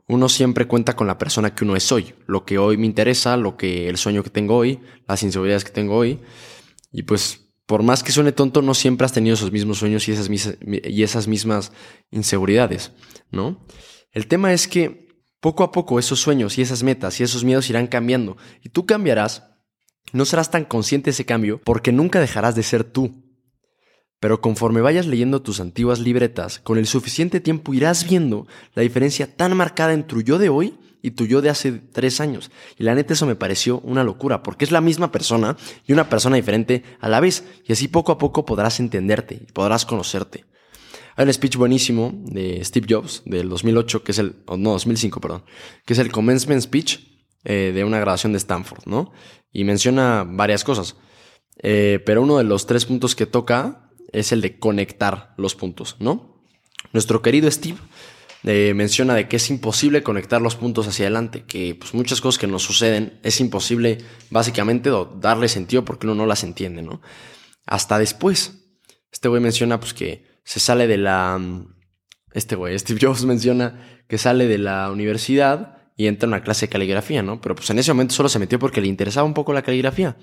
Uno 0.06 0.28
siempre 0.28 0.66
cuenta 0.66 0.96
con 0.96 1.06
la 1.06 1.18
persona 1.18 1.54
que 1.54 1.64
uno 1.64 1.76
es 1.76 1.92
hoy, 1.92 2.14
lo 2.26 2.46
que 2.46 2.56
hoy 2.56 2.78
me 2.78 2.86
interesa, 2.86 3.36
lo 3.36 3.56
que 3.56 3.88
el 3.88 3.98
sueño 3.98 4.22
que 4.22 4.30
tengo 4.30 4.56
hoy, 4.56 4.80
las 5.06 5.22
inseguridades 5.22 5.64
que 5.64 5.70
tengo 5.70 5.96
hoy. 5.96 6.20
Y 6.90 7.02
pues, 7.02 7.52
por 7.66 7.82
más 7.82 8.02
que 8.02 8.12
suene 8.12 8.32
tonto, 8.32 8.62
no 8.62 8.72
siempre 8.72 9.04
has 9.04 9.12
tenido 9.12 9.34
esos 9.34 9.52
mismos 9.52 9.78
sueños 9.78 10.08
y 10.08 10.12
esas, 11.02 11.28
mismas 11.28 11.72
inseguridades, 12.10 12.92
¿no? 13.30 13.66
El 14.10 14.26
tema 14.26 14.54
es 14.54 14.66
que 14.66 15.08
poco 15.40 15.62
a 15.62 15.72
poco 15.72 15.98
esos 15.98 16.20
sueños 16.20 16.56
y 16.56 16.62
esas 16.62 16.82
metas 16.82 17.20
y 17.20 17.24
esos 17.24 17.44
miedos 17.44 17.68
irán 17.68 17.86
cambiando 17.86 18.38
y 18.62 18.70
tú 18.70 18.86
cambiarás. 18.86 19.44
No 20.14 20.24
serás 20.24 20.50
tan 20.50 20.64
consciente 20.64 21.06
de 21.06 21.10
ese 21.10 21.26
cambio 21.26 21.60
porque 21.62 21.92
nunca 21.92 22.18
dejarás 22.18 22.54
de 22.54 22.62
ser 22.62 22.84
tú. 22.84 23.27
Pero 24.20 24.40
conforme 24.40 24.80
vayas 24.80 25.06
leyendo 25.06 25.42
tus 25.42 25.60
antiguas 25.60 26.00
libretas, 26.00 26.58
con 26.58 26.78
el 26.78 26.86
suficiente 26.86 27.40
tiempo 27.40 27.74
irás 27.74 28.08
viendo 28.08 28.46
la 28.74 28.82
diferencia 28.82 29.36
tan 29.36 29.56
marcada 29.56 29.92
entre 29.92 30.18
tu 30.18 30.22
yo 30.22 30.38
de 30.38 30.48
hoy 30.48 30.74
y 31.02 31.12
tu 31.12 31.26
yo 31.26 31.40
de 31.40 31.50
hace 31.50 31.72
tres 31.72 32.20
años. 32.20 32.50
Y 32.76 32.84
la 32.84 32.94
neta 32.94 33.12
eso 33.12 33.26
me 33.26 33.36
pareció 33.36 33.80
una 33.80 34.04
locura, 34.04 34.42
porque 34.42 34.64
es 34.64 34.72
la 34.72 34.80
misma 34.80 35.12
persona 35.12 35.56
y 35.86 35.92
una 35.92 36.08
persona 36.08 36.36
diferente 36.36 36.82
a 37.00 37.08
la 37.08 37.20
vez. 37.20 37.44
Y 37.64 37.72
así 37.72 37.88
poco 37.88 38.12
a 38.12 38.18
poco 38.18 38.44
podrás 38.44 38.80
entenderte 38.80 39.36
y 39.36 39.52
podrás 39.52 39.84
conocerte. 39.84 40.44
Hay 41.16 41.26
un 41.26 41.32
speech 41.32 41.56
buenísimo 41.56 42.12
de 42.14 42.64
Steve 42.64 42.86
Jobs 42.88 43.22
del 43.24 43.48
2008, 43.48 44.04
que 44.04 44.12
es 44.12 44.18
el, 44.18 44.36
no, 44.56 44.70
2005, 44.70 45.20
perdón, 45.20 45.44
que 45.84 45.92
es 45.92 45.98
el 45.98 46.12
commencement 46.12 46.62
speech 46.62 47.00
eh, 47.44 47.72
de 47.74 47.84
una 47.84 47.98
grabación 47.98 48.32
de 48.32 48.38
Stanford, 48.38 48.86
¿no? 48.86 49.12
Y 49.52 49.64
menciona 49.64 50.24
varias 50.24 50.62
cosas. 50.62 50.96
Eh, 51.60 52.00
pero 52.06 52.22
uno 52.22 52.38
de 52.38 52.44
los 52.44 52.66
tres 52.66 52.86
puntos 52.86 53.16
que 53.16 53.26
toca 53.26 53.87
es 54.12 54.32
el 54.32 54.40
de 54.40 54.58
conectar 54.58 55.34
los 55.36 55.54
puntos, 55.54 55.96
¿no? 55.98 56.42
Nuestro 56.92 57.22
querido 57.22 57.50
Steve 57.50 57.78
eh, 58.44 58.72
menciona 58.74 59.14
de 59.14 59.28
que 59.28 59.36
es 59.36 59.50
imposible 59.50 60.02
conectar 60.02 60.40
los 60.40 60.54
puntos 60.54 60.86
hacia 60.86 61.06
adelante, 61.06 61.44
que 61.44 61.74
pues 61.74 61.92
muchas 61.92 62.20
cosas 62.20 62.38
que 62.38 62.46
nos 62.46 62.62
suceden 62.62 63.18
es 63.22 63.40
imposible 63.40 63.98
básicamente 64.30 64.90
darle 65.20 65.48
sentido 65.48 65.84
porque 65.84 66.06
uno 66.06 66.14
no 66.14 66.26
las 66.26 66.44
entiende, 66.44 66.82
¿no? 66.82 67.00
Hasta 67.66 67.98
después. 67.98 68.64
Este 69.10 69.28
güey 69.28 69.42
menciona 69.42 69.80
pues 69.80 69.94
que 69.94 70.40
se 70.44 70.60
sale 70.60 70.86
de 70.86 70.98
la... 70.98 71.40
Este 72.32 72.56
güey, 72.56 72.78
Steve 72.78 73.00
Jobs 73.02 73.24
menciona 73.24 74.02
que 74.06 74.18
sale 74.18 74.46
de 74.46 74.58
la 74.58 74.90
universidad 74.90 75.78
y 75.96 76.06
entra 76.06 76.26
en 76.26 76.34
una 76.34 76.42
clase 76.42 76.66
de 76.66 76.70
caligrafía, 76.70 77.22
¿no? 77.22 77.40
Pero 77.40 77.56
pues 77.56 77.68
en 77.70 77.78
ese 77.78 77.92
momento 77.92 78.14
solo 78.14 78.28
se 78.28 78.38
metió 78.38 78.58
porque 78.58 78.80
le 78.80 78.86
interesaba 78.86 79.26
un 79.26 79.34
poco 79.34 79.52
la 79.52 79.62
caligrafía. 79.62 80.16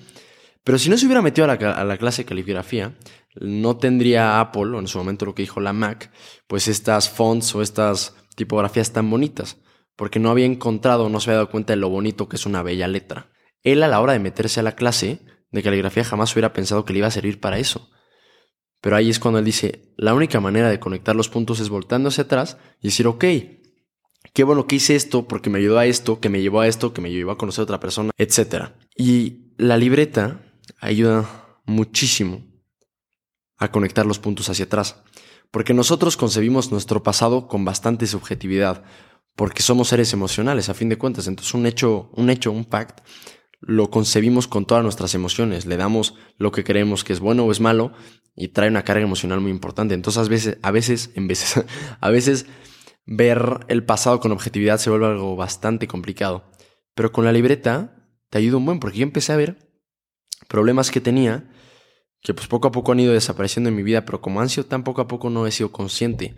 Pero 0.66 0.80
si 0.80 0.90
no 0.90 0.98
se 0.98 1.06
hubiera 1.06 1.22
metido 1.22 1.46
a 1.46 1.84
la, 1.86 1.98
clase 1.98 2.24
de 2.24 2.28
caligrafía, 2.28 2.98
no 3.36 3.78
tendría 3.78 4.40
Apple, 4.40 4.76
o 4.76 4.80
en 4.80 4.88
su 4.88 4.98
momento 4.98 5.26
lo 5.26 5.36
que 5.36 5.44
dijo 5.44 5.60
la 5.60 5.74
Mac, 5.74 6.12
pues 6.48 6.68
estas 6.68 7.08
fonts 7.08 7.54
o 7.54 7.62
estas 7.62 8.16
tipografías 8.36 8.92
tan 8.92 9.08
bonitas, 9.08 9.62
porque 9.96 10.20
no 10.20 10.32
había 10.32 10.48
encontrado, 10.48 11.08
no 11.08 11.20
se 11.20 11.30
había 11.30 11.38
dado 11.38 11.52
cuenta 11.52 11.74
de 11.74 11.78
lo 11.78 11.90
bonito 11.90 12.28
que 12.28 12.36
es 12.36 12.48
una 12.48 12.64
bella 12.64 12.88
letra. 12.88 13.32
Él 13.62 13.84
a 13.84 13.88
la 13.88 14.02
hora 14.02 14.14
de 14.14 14.20
meterse 14.20 14.60
a 14.60 14.64
la 14.64 14.72
clase 14.72 15.22
de 15.52 15.62
caligrafía 15.62 16.04
jamás 16.04 16.34
hubiera 16.34 16.52
pensado 16.52 16.84
que 16.84 16.94
le 16.94 17.00
iba 17.00 17.08
a 17.08 17.12
servir 17.12 17.40
para 17.40 17.60
eso. 17.60 17.92
Pero 18.82 18.96
ahí 18.96 19.12
es 19.12 19.20
cuando 19.20 19.38
él 19.38 19.46
dice, 19.46 19.94
la 19.98 20.16
única 20.16 20.40
manera 20.40 20.72
de 20.72 20.80
conectar 20.80 21.16
los 21.16 21.30
puntos 21.30 21.60
es 21.60 21.70
voltando 21.70 22.10
hacia 22.10 22.24
atrás 22.24 22.58
y 22.82 22.88
decir, 22.88 23.06
ok, 23.06 23.24
qué 24.34 24.44
bueno 24.44 24.66
que 24.66 24.78
hice 24.78 24.96
esto 24.96 25.28
porque 25.28 25.52
me 25.52 25.60
ayudó 25.60 25.78
a 25.78 25.86
esto, 25.86 26.20
que 26.20 26.30
me 26.30 26.42
llevó 26.42 26.62
a 26.62 26.68
esto, 26.68 26.92
que 26.92 27.02
me 27.02 27.12
llevó 27.12 27.30
a 27.30 27.38
conocer 27.38 27.62
a 27.62 27.64
otra 27.66 27.80
persona, 27.80 28.10
etc. 28.18 28.70
Y 28.98 29.54
la 29.58 29.78
libreta 29.78 30.42
ayuda 30.86 31.28
muchísimo 31.66 32.44
a 33.58 33.72
conectar 33.72 34.06
los 34.06 34.20
puntos 34.20 34.50
hacia 34.50 34.66
atrás, 34.66 35.02
porque 35.52 35.74
nosotros 35.74 36.18
concebimos 36.18 36.72
nuestro 36.72 37.04
pasado 37.04 37.48
con 37.48 37.66
bastante 37.66 38.08
subjetividad, 38.08 38.84
porque 39.36 39.62
somos 39.62 39.90
seres 39.90 40.14
emocionales 40.14 40.70
a 40.70 40.74
fin 40.74 40.90
de 40.90 40.98
cuentas, 40.98 41.28
entonces 41.28 41.54
un 41.54 41.66
hecho, 41.66 42.10
un 42.14 42.30
hecho, 42.30 42.52
un 42.52 42.66
fact, 42.66 43.00
lo 43.62 43.90
concebimos 43.90 44.48
con 44.48 44.66
todas 44.66 44.84
nuestras 44.84 45.16
emociones, 45.16 45.66
le 45.66 45.78
damos 45.78 46.16
lo 46.38 46.52
que 46.52 46.64
creemos 46.64 47.04
que 47.04 47.14
es 47.14 47.20
bueno 47.20 47.46
o 47.46 47.52
es 47.52 47.60
malo 47.60 47.94
y 48.36 48.50
trae 48.50 48.70
una 48.70 48.84
carga 48.84 49.04
emocional 49.04 49.42
muy 49.42 49.52
importante. 49.52 49.94
Entonces 49.94 50.24
a 50.24 50.30
veces, 50.30 50.58
a 50.62 50.72
veces, 50.72 51.12
en 51.16 51.28
veces, 51.28 51.66
a 52.00 52.10
veces 52.10 52.46
ver 53.06 53.66
el 53.68 53.84
pasado 53.84 54.20
con 54.20 54.32
objetividad 54.32 54.78
se 54.78 54.90
vuelve 54.90 55.08
algo 55.08 55.36
bastante 55.36 55.88
complicado. 55.88 56.52
Pero 56.94 57.12
con 57.12 57.26
la 57.26 57.32
libreta 57.32 58.08
te 58.30 58.38
ayuda 58.38 58.58
un 58.58 58.66
buen, 58.66 58.80
porque 58.80 59.00
yo 59.00 59.04
empecé 59.04 59.34
a 59.34 59.38
ver 59.38 59.65
problemas 60.48 60.92
que 60.92 61.02
tenía 61.02 61.50
que 62.26 62.34
pues 62.34 62.48
poco 62.48 62.68
a 62.68 62.72
poco 62.72 62.92
han 62.92 63.00
ido 63.00 63.14
desapareciendo 63.14 63.70
en 63.70 63.76
mi 63.76 63.84
vida, 63.84 64.04
pero 64.04 64.20
como 64.20 64.42
han 64.42 64.50
sido 64.50 64.66
tan 64.66 64.84
poco 64.84 65.00
a 65.00 65.08
poco 65.08 65.30
no 65.30 65.46
he 65.46 65.52
sido 65.52 65.72
consciente. 65.72 66.36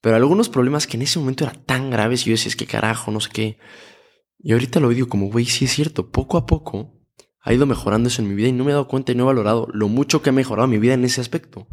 Pero 0.00 0.14
algunos 0.14 0.48
problemas 0.48 0.86
que 0.86 0.96
en 0.96 1.02
ese 1.02 1.18
momento 1.18 1.42
eran 1.42 1.64
tan 1.64 1.90
graves, 1.90 2.22
y 2.22 2.26
yo 2.26 2.32
decía, 2.32 2.48
es 2.48 2.54
que 2.54 2.66
carajo, 2.66 3.10
no 3.10 3.20
sé 3.20 3.30
qué. 3.32 3.58
Y 4.38 4.52
ahorita 4.52 4.78
lo 4.78 4.88
digo 4.90 5.08
como, 5.08 5.28
güey, 5.28 5.44
sí 5.46 5.64
es 5.64 5.72
cierto, 5.72 6.12
poco 6.12 6.38
a 6.38 6.46
poco 6.46 6.92
ha 7.40 7.52
ido 7.52 7.66
mejorando 7.66 8.08
eso 8.08 8.22
en 8.22 8.28
mi 8.28 8.36
vida 8.36 8.48
y 8.48 8.52
no 8.52 8.62
me 8.62 8.70
he 8.70 8.74
dado 8.74 8.86
cuenta 8.86 9.10
y 9.10 9.16
no 9.16 9.24
he 9.24 9.26
valorado 9.26 9.66
lo 9.72 9.88
mucho 9.88 10.22
que 10.22 10.30
ha 10.30 10.32
mejorado 10.32 10.68
mi 10.68 10.78
vida 10.78 10.94
en 10.94 11.04
ese 11.04 11.20
aspecto. 11.20 11.66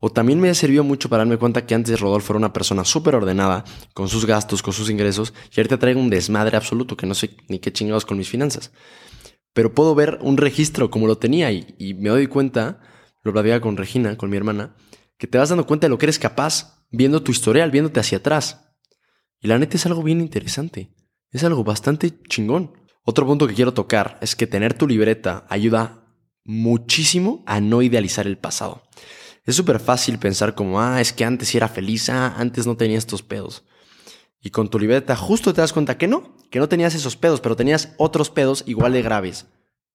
O 0.00 0.10
también 0.10 0.40
me 0.40 0.50
ha 0.50 0.54
servido 0.54 0.82
mucho 0.82 1.08
para 1.08 1.20
darme 1.20 1.38
cuenta 1.38 1.66
que 1.66 1.74
antes 1.76 2.00
Rodolfo 2.00 2.32
era 2.32 2.38
una 2.38 2.52
persona 2.52 2.84
súper 2.84 3.14
ordenada, 3.14 3.64
con 3.94 4.08
sus 4.08 4.26
gastos, 4.26 4.60
con 4.62 4.72
sus 4.72 4.90
ingresos, 4.90 5.32
y 5.52 5.60
ahorita 5.60 5.78
traigo 5.78 6.00
un 6.00 6.10
desmadre 6.10 6.56
absoluto 6.56 6.96
que 6.96 7.06
no 7.06 7.14
sé 7.14 7.36
ni 7.48 7.60
qué 7.60 7.72
chingados 7.72 8.04
con 8.04 8.18
mis 8.18 8.28
finanzas 8.28 8.72
pero 9.56 9.72
puedo 9.72 9.94
ver 9.94 10.18
un 10.20 10.36
registro 10.36 10.90
como 10.90 11.06
lo 11.06 11.16
tenía 11.16 11.50
y, 11.50 11.94
me 11.94 12.10
doy 12.10 12.26
cuenta, 12.26 12.78
lo 13.22 13.32
platicaba 13.32 13.62
con 13.62 13.78
Regina, 13.78 14.18
con 14.18 14.28
mi 14.28 14.36
hermana, 14.36 14.76
que 15.16 15.26
te 15.26 15.38
vas 15.38 15.48
dando 15.48 15.66
cuenta 15.66 15.86
de 15.86 15.88
lo 15.88 15.96
que 15.96 16.04
eres 16.04 16.18
capaz 16.18 16.84
viendo 16.90 17.22
tu 17.22 17.32
historial, 17.32 17.70
viéndote 17.70 17.98
hacia 17.98 18.18
atrás. 18.18 18.68
Y 19.40 19.48
la 19.48 19.58
neta 19.58 19.78
es 19.78 19.86
algo 19.86 20.02
bien 20.02 20.20
interesante, 20.20 20.94
es 21.30 21.42
algo 21.42 21.64
bastante 21.64 22.20
chingón. 22.28 22.74
Otro 23.02 23.24
punto 23.24 23.48
que 23.48 23.54
quiero 23.54 23.72
tocar 23.72 24.18
es 24.20 24.36
que 24.36 24.46
tener 24.46 24.74
tu 24.74 24.86
libreta 24.86 25.46
ayuda 25.48 26.04
muchísimo 26.44 27.42
a 27.46 27.58
no 27.58 27.80
idealizar 27.80 28.26
el 28.26 28.36
pasado. 28.36 28.82
Es 29.46 29.56
súper 29.56 29.80
fácil 29.80 30.18
pensar 30.18 30.54
como, 30.54 30.82
ah, 30.82 31.00
es 31.00 31.14
que 31.14 31.24
antes 31.24 31.54
era 31.54 31.68
feliz, 31.68 32.10
ah, 32.10 32.34
antes 32.36 32.66
no 32.66 32.76
tenía 32.76 32.98
estos 32.98 33.22
pedos. 33.22 33.64
Y 34.46 34.50
con 34.50 34.68
tu 34.68 34.78
libreta 34.78 35.16
justo 35.16 35.52
te 35.52 35.60
das 35.60 35.72
cuenta 35.72 35.98
que 35.98 36.06
no, 36.06 36.36
que 36.52 36.60
no 36.60 36.68
tenías 36.68 36.94
esos 36.94 37.16
pedos, 37.16 37.40
pero 37.40 37.56
tenías 37.56 37.94
otros 37.96 38.30
pedos 38.30 38.62
igual 38.64 38.92
de 38.92 39.02
graves 39.02 39.46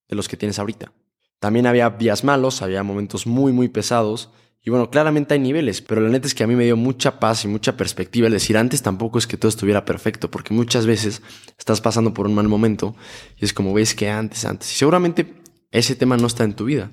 de 0.09 0.17
los 0.17 0.27
que 0.27 0.35
tienes 0.35 0.59
ahorita. 0.59 0.91
También 1.39 1.67
había 1.67 1.89
días 1.89 2.25
malos, 2.25 2.61
había 2.61 2.83
momentos 2.83 3.25
muy, 3.25 3.53
muy 3.53 3.69
pesados. 3.69 4.29
Y 4.61 4.69
bueno, 4.69 4.89
claramente 4.89 5.35
hay 5.35 5.39
niveles, 5.39 5.81
pero 5.81 6.01
la 6.01 6.09
neta 6.09 6.27
es 6.27 6.35
que 6.35 6.43
a 6.43 6.47
mí 6.47 6.57
me 6.57 6.65
dio 6.65 6.75
mucha 6.75 7.17
paz 7.17 7.45
y 7.45 7.47
mucha 7.47 7.77
perspectiva 7.77 8.27
el 8.27 8.33
decir 8.33 8.57
antes 8.57 8.81
tampoco 8.81 9.19
es 9.19 9.25
que 9.25 9.37
todo 9.37 9.47
estuviera 9.47 9.85
perfecto, 9.85 10.29
porque 10.29 10.53
muchas 10.53 10.85
veces 10.85 11.21
estás 11.57 11.79
pasando 11.79 12.13
por 12.13 12.27
un 12.27 12.35
mal 12.35 12.49
momento 12.49 12.93
y 13.37 13.45
es 13.45 13.53
como 13.53 13.73
ves 13.73 13.95
que 13.95 14.09
antes, 14.09 14.43
antes. 14.43 14.69
Y 14.73 14.75
seguramente 14.75 15.33
ese 15.71 15.95
tema 15.95 16.17
no 16.17 16.27
está 16.27 16.43
en 16.43 16.57
tu 16.57 16.65
vida 16.65 16.91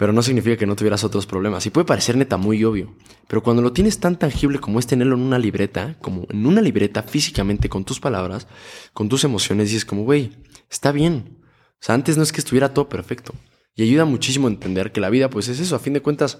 pero 0.00 0.14
no 0.14 0.22
significa 0.22 0.56
que 0.56 0.64
no 0.64 0.76
tuvieras 0.76 1.04
otros 1.04 1.26
problemas. 1.26 1.66
Y 1.66 1.70
puede 1.70 1.84
parecer 1.84 2.16
neta 2.16 2.38
muy 2.38 2.64
obvio, 2.64 2.96
pero 3.28 3.42
cuando 3.42 3.60
lo 3.60 3.74
tienes 3.74 4.00
tan 4.00 4.18
tangible 4.18 4.58
como 4.58 4.78
es 4.78 4.86
tenerlo 4.86 5.14
en 5.14 5.20
una 5.20 5.38
libreta, 5.38 5.98
como 6.00 6.26
en 6.30 6.46
una 6.46 6.62
libreta 6.62 7.02
físicamente 7.02 7.68
con 7.68 7.84
tus 7.84 8.00
palabras, 8.00 8.46
con 8.94 9.10
tus 9.10 9.24
emociones, 9.24 9.68
dices 9.68 9.84
como, 9.84 10.04
güey, 10.04 10.32
está 10.70 10.90
bien. 10.90 11.36
O 11.44 11.80
sea, 11.80 11.96
antes 11.96 12.16
no 12.16 12.22
es 12.22 12.32
que 12.32 12.40
estuviera 12.40 12.72
todo 12.72 12.88
perfecto. 12.88 13.34
Y 13.74 13.82
ayuda 13.82 14.06
muchísimo 14.06 14.48
a 14.48 14.50
entender 14.50 14.90
que 14.90 15.02
la 15.02 15.10
vida, 15.10 15.28
pues 15.28 15.48
es 15.48 15.60
eso, 15.60 15.76
a 15.76 15.80
fin 15.80 15.92
de 15.92 16.00
cuentas, 16.00 16.38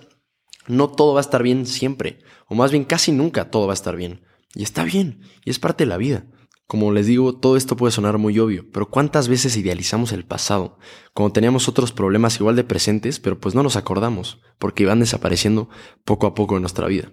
no 0.66 0.88
todo 0.88 1.12
va 1.12 1.20
a 1.20 1.28
estar 1.28 1.42
bien 1.42 1.66
siempre, 1.66 2.20
o 2.46 2.54
más 2.54 2.70
bien 2.70 2.86
casi 2.86 3.12
nunca 3.12 3.50
todo 3.50 3.66
va 3.66 3.74
a 3.74 3.80
estar 3.80 3.94
bien. 3.94 4.22
Y 4.54 4.62
está 4.62 4.84
bien, 4.84 5.20
y 5.44 5.50
es 5.50 5.58
parte 5.58 5.84
de 5.84 5.88
la 5.90 5.98
vida. 5.98 6.24
Como 6.70 6.92
les 6.92 7.06
digo, 7.06 7.34
todo 7.34 7.56
esto 7.56 7.76
puede 7.76 7.90
sonar 7.90 8.18
muy 8.18 8.38
obvio, 8.38 8.64
pero 8.72 8.88
¿cuántas 8.88 9.26
veces 9.26 9.56
idealizamos 9.56 10.12
el 10.12 10.24
pasado? 10.24 10.78
Cuando 11.14 11.32
teníamos 11.32 11.66
otros 11.68 11.90
problemas 11.90 12.38
igual 12.38 12.54
de 12.54 12.62
presentes, 12.62 13.18
pero 13.18 13.40
pues 13.40 13.56
no 13.56 13.64
nos 13.64 13.74
acordamos, 13.74 14.38
porque 14.56 14.84
iban 14.84 15.00
desapareciendo 15.00 15.68
poco 16.04 16.28
a 16.28 16.34
poco 16.36 16.54
en 16.54 16.62
nuestra 16.62 16.86
vida. 16.86 17.10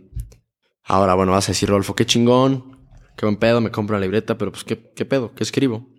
Ahora, 0.83 1.15
bueno, 1.15 1.31
vas 1.31 1.49
a 1.49 1.53
decir, 1.53 1.69
Rolfo, 1.69 1.95
qué 1.95 2.05
chingón, 2.05 2.77
qué 3.17 3.25
buen 3.25 3.37
pedo, 3.37 3.59
me 3.59 3.71
compro 3.71 3.95
una 3.97 4.05
libreta, 4.05 4.37
pero 4.37 4.51
pues 4.51 4.63
qué, 4.63 4.91
qué 4.95 5.05
pedo, 5.05 5.33
qué 5.33 5.41
escribo. 5.41 5.89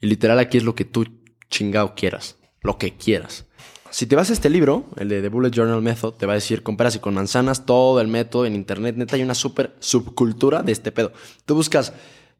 Y 0.00 0.08
literal 0.08 0.40
aquí 0.40 0.58
es 0.58 0.64
lo 0.64 0.74
que 0.74 0.84
tú 0.84 1.06
chingado 1.48 1.94
quieras, 1.94 2.38
lo 2.60 2.76
que 2.76 2.96
quieras. 2.96 3.46
Si 3.90 4.06
te 4.06 4.16
vas 4.16 4.30
a 4.30 4.32
este 4.32 4.50
libro, 4.50 4.86
el 4.96 5.10
de 5.10 5.22
The 5.22 5.28
Bullet 5.28 5.52
Journal 5.52 5.80
Method, 5.80 6.14
te 6.14 6.26
va 6.26 6.32
a 6.32 6.42
decir, 6.42 6.64
compras 6.64 6.96
y 6.96 6.98
con 6.98 7.14
manzanas 7.14 7.66
todo 7.66 8.00
el 8.00 8.08
método 8.08 8.46
en 8.46 8.56
internet, 8.56 8.96
neta 8.96 9.14
hay 9.14 9.22
una 9.22 9.36
súper 9.36 9.76
subcultura 9.78 10.64
de 10.64 10.72
este 10.72 10.90
pedo. 10.90 11.12
Tú 11.44 11.54
buscas 11.54 11.92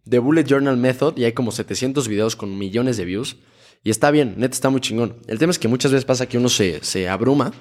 The 0.08 0.18
Bullet 0.18 0.44
Journal 0.44 0.76
Method 0.76 1.16
y 1.16 1.24
hay 1.24 1.32
como 1.32 1.52
700 1.52 2.08
videos 2.08 2.36
con 2.36 2.56
millones 2.56 2.96
de 2.96 3.04
views. 3.04 3.36
Y 3.82 3.90
está 3.90 4.10
bien, 4.10 4.34
neta 4.36 4.54
está 4.54 4.70
muy 4.70 4.80
chingón. 4.80 5.20
El 5.26 5.38
tema 5.38 5.50
es 5.50 5.58
que 5.58 5.68
muchas 5.68 5.92
veces 5.92 6.04
pasa 6.04 6.26
que 6.26 6.38
uno 6.38 6.48
se, 6.48 6.82
se 6.82 7.08
abruma, 7.08 7.52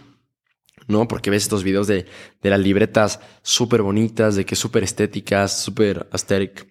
¿no? 0.87 1.07
Porque 1.07 1.29
ves 1.29 1.43
estos 1.43 1.63
videos 1.63 1.87
de, 1.87 2.05
de 2.41 2.49
las 2.49 2.59
libretas 2.59 3.19
súper 3.43 3.81
bonitas, 3.81 4.35
de 4.35 4.45
que 4.45 4.55
súper 4.55 4.83
estéticas, 4.83 5.59
súper 5.59 6.07
aesthetic 6.11 6.67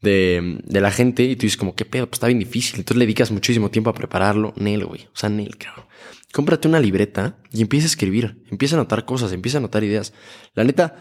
de, 0.00 0.60
de, 0.64 0.80
la 0.80 0.90
gente 0.90 1.24
y 1.24 1.34
tú 1.34 1.42
dices 1.42 1.56
como, 1.56 1.74
¿qué 1.74 1.84
pedo? 1.84 2.06
Pues 2.06 2.16
está 2.16 2.26
bien 2.26 2.38
difícil. 2.38 2.78
Entonces 2.78 2.98
le 2.98 3.06
dedicas 3.06 3.30
muchísimo 3.30 3.70
tiempo 3.70 3.90
a 3.90 3.94
prepararlo. 3.94 4.52
Nel, 4.56 4.84
güey. 4.84 5.02
O 5.06 5.16
sea, 5.16 5.28
Nel, 5.28 5.56
cabrón. 5.56 5.86
Cómprate 6.32 6.68
una 6.68 6.80
libreta 6.80 7.38
y 7.52 7.62
empieza 7.62 7.86
a 7.86 7.88
escribir. 7.88 8.42
Empieza 8.50 8.76
a 8.76 8.80
anotar 8.80 9.04
cosas, 9.04 9.32
empieza 9.32 9.58
a 9.58 9.60
anotar 9.60 9.82
ideas. 9.82 10.12
La 10.54 10.64
neta, 10.64 10.96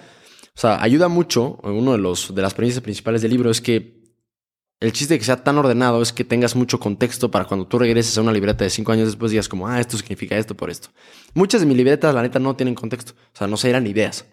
o 0.55 0.59
sea, 0.59 0.81
ayuda 0.81 1.07
mucho. 1.07 1.59
Uno 1.63 1.93
de, 1.93 1.97
los, 1.97 2.33
de 2.33 2.41
las 2.41 2.53
premisas 2.53 2.81
principales 2.81 3.21
del 3.21 3.31
libro 3.31 3.51
es 3.51 3.59
que 3.59 4.02
el 4.83 4.91
chiste 4.91 5.13
de 5.13 5.19
que 5.19 5.23
sea 5.23 5.41
tan 5.41 5.57
ordenado 5.57 6.01
es 6.01 6.11
que 6.11 6.25
tengas 6.25 6.57
mucho 6.57 6.77
contexto 6.77 7.31
para 7.31 7.45
cuando 7.45 7.65
tú 7.65 7.79
regreses 7.79 8.17
a 8.17 8.21
una 8.21 8.33
libreta 8.33 8.65
de 8.65 8.69
cinco 8.69 8.91
años 8.91 9.07
después 9.07 9.31
digas 9.31 9.47
como, 9.47 9.65
ah, 9.65 9.79
esto 9.79 9.95
significa 9.95 10.37
esto 10.37 10.57
por 10.57 10.69
esto. 10.69 10.89
Muchas 11.33 11.61
de 11.61 11.67
mis 11.67 11.77
libretas, 11.77 12.13
la 12.13 12.21
neta, 12.21 12.37
no 12.37 12.53
tienen 12.57 12.75
contexto. 12.75 13.13
O 13.13 13.37
sea, 13.37 13.47
no 13.47 13.55
se 13.55 13.69
eran 13.69 13.87
ideas. 13.87 14.25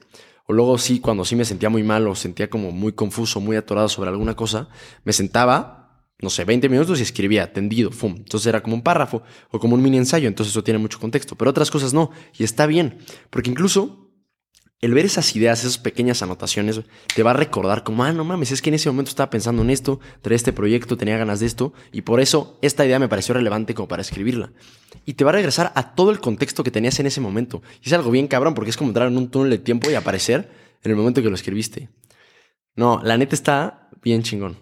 O 0.47 0.53
luego 0.53 0.77
sí, 0.77 0.99
cuando 0.99 1.25
sí 1.25 1.37
me 1.37 1.45
sentía 1.45 1.71
muy 1.71 1.85
mal 1.85 2.09
o 2.09 2.17
sentía 2.17 2.51
como 2.51 2.73
muy 2.73 2.93
confuso, 2.95 3.39
muy 3.39 3.55
atorado 3.55 3.89
sobre 3.89 4.11
alguna 4.11 4.35
cosa, 4.35 4.69
me 5.05 5.13
sentaba, 5.13 6.03
no 6.21 6.31
sé, 6.31 6.45
20 6.45 6.69
minutos 6.69 6.99
y 6.99 7.03
escribía 7.05 7.53
tendido, 7.53 7.93
fum. 7.93 8.17
Entonces 8.17 8.49
era 8.49 8.61
como 8.61 8.75
un 8.75 8.83
párrafo 8.83 9.23
o 9.53 9.61
como 9.61 9.77
un 9.77 9.83
mini 9.83 9.99
ensayo, 9.99 10.27
entonces 10.27 10.51
eso 10.51 10.65
tiene 10.65 10.79
mucho 10.79 10.99
contexto. 10.99 11.37
Pero 11.37 11.53
otras 11.53 11.71
cosas 11.71 11.95
no. 11.95 12.11
Y 12.37 12.43
está 12.43 12.67
bien, 12.67 12.99
porque 13.31 13.51
incluso 13.51 14.10
el 14.81 14.95
ver 14.95 15.05
esas 15.05 15.37
ideas, 15.37 15.61
esas 15.61 15.79
pequeñas 15.79 16.23
anotaciones, 16.23 16.81
te 17.15 17.23
va 17.23 17.33
a 17.33 17.35
recordar 17.35 17.85
como, 17.85 18.03
ah, 18.05 18.13
no 18.13 18.25
mames, 18.25 18.51
es 18.51 18.63
que 18.63 18.71
en 18.71 18.75
ese 18.75 18.91
momento 18.91 19.11
estaba 19.11 19.29
pensando 19.29 19.63
en 19.63 19.71
esto, 19.71 20.01
traía 20.23 20.37
este 20.37 20.53
proyecto, 20.53 20.97
tenía 20.97 21.19
ganas 21.19 21.41
de 21.41 21.47
esto, 21.47 21.75
y 21.93 22.03
por 22.03 22.21
eso 22.21 22.59
esta 22.63 22.87
idea 22.87 22.99
me 22.99 23.09
pareció 23.09 23.35
relevante 23.35 23.75
como 23.75 23.89
para 23.89 24.03
escribirla. 24.03 24.53
Y 25.05 25.15
te 25.15 25.25
va 25.25 25.31
a 25.31 25.35
regresar 25.35 25.73
a 25.75 25.95
todo 25.95 26.11
el 26.11 26.21
contexto 26.21 26.65
que 26.65 26.71
tenías 26.71 26.99
en 26.99 27.07
ese 27.07 27.21
momento. 27.21 27.63
Y 27.83 27.89
es 27.89 27.93
algo 27.93 28.11
bien 28.11 28.27
cabrón, 28.27 28.55
porque 28.55 28.71
es 28.71 28.77
como 28.77 28.91
entrar 28.91 29.09
en 29.09 29.17
un 29.17 29.31
túnel 29.31 29.51
de 29.51 29.59
tiempo 29.59 29.91
y 29.91 29.95
aparecer 29.95 30.51
en 30.83 30.91
el 30.91 30.97
momento 30.97 31.23
que 31.23 31.29
lo 31.29 31.35
escribiste. 31.35 31.91
No, 32.75 33.01
la 33.03 33.19
neta 33.19 33.35
está 33.35 33.91
bien 34.03 34.23
chingón. 34.23 34.59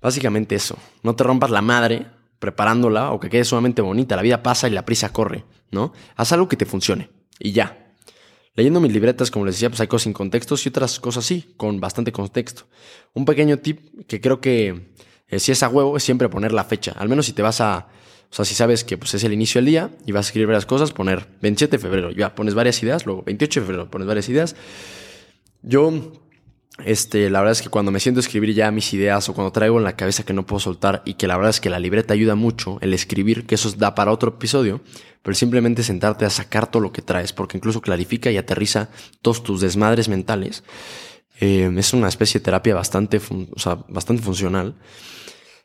Básicamente 0.00 0.54
eso. 0.54 0.78
No 1.02 1.16
te 1.16 1.24
rompas 1.24 1.50
la 1.50 1.62
madre 1.62 2.06
preparándola 2.38 3.12
o 3.12 3.18
que 3.18 3.30
quede 3.30 3.44
sumamente 3.44 3.82
bonita. 3.82 4.14
La 4.14 4.22
vida 4.22 4.42
pasa 4.42 4.68
y 4.68 4.70
la 4.70 4.84
prisa 4.84 5.12
corre, 5.12 5.44
¿no? 5.70 5.92
Haz 6.14 6.32
algo 6.32 6.48
que 6.48 6.56
te 6.56 6.66
funcione. 6.66 7.10
Y 7.38 7.52
ya. 7.52 7.85
Leyendo 8.56 8.80
mis 8.80 8.92
libretas, 8.92 9.30
como 9.30 9.44
les 9.44 9.56
decía, 9.56 9.68
pues 9.68 9.80
hay 9.80 9.86
cosas 9.86 10.04
sin 10.04 10.14
contextos 10.14 10.64
y 10.64 10.70
otras 10.70 10.98
cosas 10.98 11.24
sí, 11.26 11.52
con 11.58 11.78
bastante 11.78 12.10
contexto. 12.10 12.64
Un 13.12 13.26
pequeño 13.26 13.58
tip 13.58 14.06
que 14.06 14.20
creo 14.20 14.40
que 14.40 14.94
eh, 15.28 15.38
si 15.38 15.52
es 15.52 15.62
a 15.62 15.68
huevo 15.68 15.96
es 15.96 16.02
siempre 16.02 16.28
poner 16.30 16.52
la 16.52 16.64
fecha. 16.64 16.92
Al 16.92 17.08
menos 17.08 17.26
si 17.26 17.32
te 17.32 17.42
vas 17.42 17.60
a... 17.60 17.88
O 18.28 18.34
sea, 18.34 18.44
si 18.44 18.54
sabes 18.54 18.82
que 18.82 18.98
pues, 18.98 19.14
es 19.14 19.22
el 19.24 19.32
inicio 19.32 19.58
del 19.58 19.66
día 19.66 19.90
y 20.04 20.12
vas 20.12 20.26
a 20.26 20.28
escribir 20.28 20.48
varias 20.48 20.66
cosas, 20.66 20.92
poner 20.92 21.28
27 21.42 21.76
de 21.76 21.78
febrero, 21.80 22.10
ya 22.10 22.34
pones 22.34 22.54
varias 22.54 22.82
ideas, 22.82 23.06
luego 23.06 23.22
28 23.22 23.60
de 23.60 23.66
febrero 23.66 23.90
pones 23.90 24.08
varias 24.08 24.28
ideas. 24.28 24.56
Yo 25.62 25.92
este, 26.84 27.30
la 27.30 27.40
verdad 27.40 27.52
es 27.52 27.62
que 27.62 27.70
cuando 27.70 27.90
me 27.90 28.00
siento 28.00 28.18
a 28.18 28.22
escribir 28.22 28.54
ya 28.54 28.70
mis 28.70 28.92
ideas 28.92 29.28
o 29.28 29.34
cuando 29.34 29.50
traigo 29.50 29.78
en 29.78 29.84
la 29.84 29.96
cabeza 29.96 30.24
que 30.24 30.34
no 30.34 30.44
puedo 30.44 30.60
soltar 30.60 31.02
y 31.06 31.14
que 31.14 31.26
la 31.26 31.36
verdad 31.36 31.50
es 31.50 31.60
que 31.60 31.70
la 31.70 31.78
libreta 31.78 32.12
ayuda 32.12 32.34
mucho, 32.34 32.78
el 32.82 32.92
escribir, 32.92 33.46
que 33.46 33.54
eso 33.54 33.70
da 33.72 33.94
para 33.94 34.12
otro 34.12 34.34
episodio, 34.36 34.82
pero 35.22 35.34
simplemente 35.34 35.82
sentarte 35.82 36.26
a 36.26 36.30
sacar 36.30 36.70
todo 36.70 36.82
lo 36.82 36.92
que 36.92 37.02
traes, 37.02 37.32
porque 37.32 37.56
incluso 37.56 37.80
clarifica 37.80 38.30
y 38.30 38.36
aterriza 38.36 38.90
todos 39.22 39.42
tus 39.42 39.60
desmadres 39.60 40.08
mentales. 40.08 40.64
Eh, 41.40 41.70
es 41.76 41.92
una 41.94 42.08
especie 42.08 42.40
de 42.40 42.44
terapia 42.44 42.74
bastante, 42.74 43.18
o 43.18 43.58
sea, 43.58 43.78
bastante 43.88 44.22
funcional. 44.22 44.74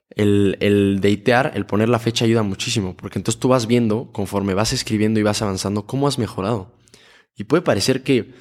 El, 0.10 0.58
el 0.62 1.00
deitear, 1.02 1.52
el 1.56 1.66
poner 1.66 1.90
la 1.90 2.00
fecha 2.00 2.26
ayuda 2.26 2.44
muchísimo, 2.44 2.96
porque 2.96 3.20
entonces 3.20 3.40
tú 3.40 3.50
vas 3.50 3.68
viendo, 3.68 4.12
conforme 4.12 4.54
vas 4.54 4.74
escribiendo 4.74 5.20
y 5.20 5.24
vas 5.24 5.42
avanzando, 5.42 5.86
cómo 5.86 6.08
has 6.08 6.18
mejorado. 6.18 6.74
Y 7.36 7.44
puede 7.44 7.62
parecer 7.62 8.04
que 8.04 8.34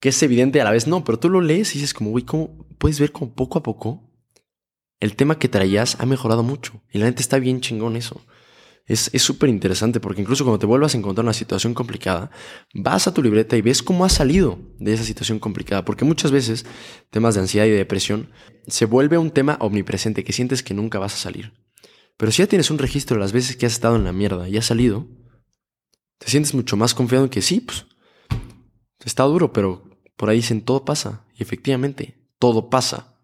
que 0.00 0.10
es 0.10 0.22
evidente 0.22 0.60
a 0.60 0.64
la 0.64 0.70
vez 0.70 0.86
no, 0.86 1.04
pero 1.04 1.18
tú 1.18 1.28
lo 1.28 1.40
lees 1.40 1.74
y 1.74 1.78
dices 1.78 1.94
como, 1.94 2.10
güey, 2.10 2.24
¿cómo 2.24 2.66
puedes 2.78 3.00
ver 3.00 3.12
como 3.12 3.34
poco 3.34 3.58
a 3.58 3.62
poco 3.62 4.10
el 5.00 5.16
tema 5.16 5.38
que 5.38 5.48
traías 5.48 5.98
ha 6.00 6.06
mejorado 6.06 6.42
mucho? 6.42 6.82
Y 6.92 6.98
la 6.98 7.06
gente 7.06 7.22
está 7.22 7.38
bien 7.38 7.60
chingón 7.60 7.96
eso. 7.96 8.20
Es 8.88 9.10
súper 9.20 9.48
interesante 9.48 9.98
porque 9.98 10.20
incluso 10.20 10.44
cuando 10.44 10.60
te 10.60 10.66
vuelvas 10.66 10.94
a 10.94 10.98
encontrar 10.98 11.24
una 11.24 11.32
situación 11.32 11.74
complicada, 11.74 12.30
vas 12.72 13.08
a 13.08 13.12
tu 13.12 13.20
libreta 13.20 13.56
y 13.56 13.60
ves 13.60 13.82
cómo 13.82 14.04
has 14.04 14.12
salido 14.12 14.60
de 14.78 14.92
esa 14.92 15.02
situación 15.02 15.40
complicada. 15.40 15.84
Porque 15.84 16.04
muchas 16.04 16.30
veces 16.30 16.64
temas 17.10 17.34
de 17.34 17.40
ansiedad 17.40 17.66
y 17.66 17.70
de 17.70 17.78
depresión 17.78 18.30
se 18.68 18.84
vuelve 18.84 19.18
un 19.18 19.32
tema 19.32 19.56
omnipresente 19.60 20.22
que 20.22 20.32
sientes 20.32 20.62
que 20.62 20.72
nunca 20.72 21.00
vas 21.00 21.14
a 21.14 21.18
salir. 21.18 21.52
Pero 22.16 22.30
si 22.30 22.42
ya 22.42 22.46
tienes 22.46 22.70
un 22.70 22.78
registro 22.78 23.16
de 23.16 23.22
las 23.22 23.32
veces 23.32 23.56
que 23.56 23.66
has 23.66 23.72
estado 23.72 23.96
en 23.96 24.04
la 24.04 24.12
mierda 24.12 24.48
y 24.48 24.56
has 24.56 24.66
salido, 24.66 25.08
te 26.18 26.30
sientes 26.30 26.54
mucho 26.54 26.76
más 26.76 26.94
confiado 26.94 27.24
en 27.24 27.30
que 27.30 27.42
sí, 27.42 27.60
pues 27.60 27.86
Está 29.04 29.24
duro, 29.24 29.52
pero 29.52 29.84
por 30.16 30.28
ahí 30.30 30.36
dicen 30.36 30.62
todo 30.62 30.84
pasa. 30.84 31.26
Y 31.34 31.42
efectivamente, 31.42 32.16
todo 32.38 32.70
pasa. 32.70 33.16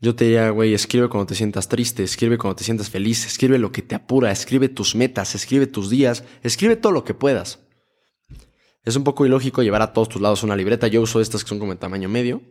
Yo 0.00 0.14
te 0.14 0.24
diría, 0.24 0.50
güey, 0.50 0.74
escribe 0.74 1.08
cuando 1.08 1.26
te 1.26 1.34
sientas 1.34 1.68
triste, 1.68 2.02
escribe 2.02 2.36
cuando 2.36 2.56
te 2.56 2.64
sientas 2.64 2.90
feliz, 2.90 3.24
escribe 3.24 3.58
lo 3.58 3.72
que 3.72 3.82
te 3.82 3.94
apura, 3.94 4.30
escribe 4.30 4.68
tus 4.68 4.94
metas, 4.94 5.34
escribe 5.34 5.66
tus 5.66 5.88
días, 5.88 6.24
escribe 6.42 6.76
todo 6.76 6.92
lo 6.92 7.04
que 7.04 7.14
puedas. 7.14 7.60
Es 8.84 8.94
un 8.94 9.04
poco 9.04 9.26
ilógico 9.26 9.62
llevar 9.62 9.82
a 9.82 9.92
todos 9.92 10.08
tus 10.08 10.22
lados 10.22 10.42
una 10.42 10.54
libreta. 10.54 10.86
Yo 10.86 11.02
uso 11.02 11.20
estas 11.20 11.42
que 11.42 11.48
son 11.48 11.58
como 11.58 11.72
de 11.72 11.78
tamaño 11.78 12.08
medio. 12.08 12.42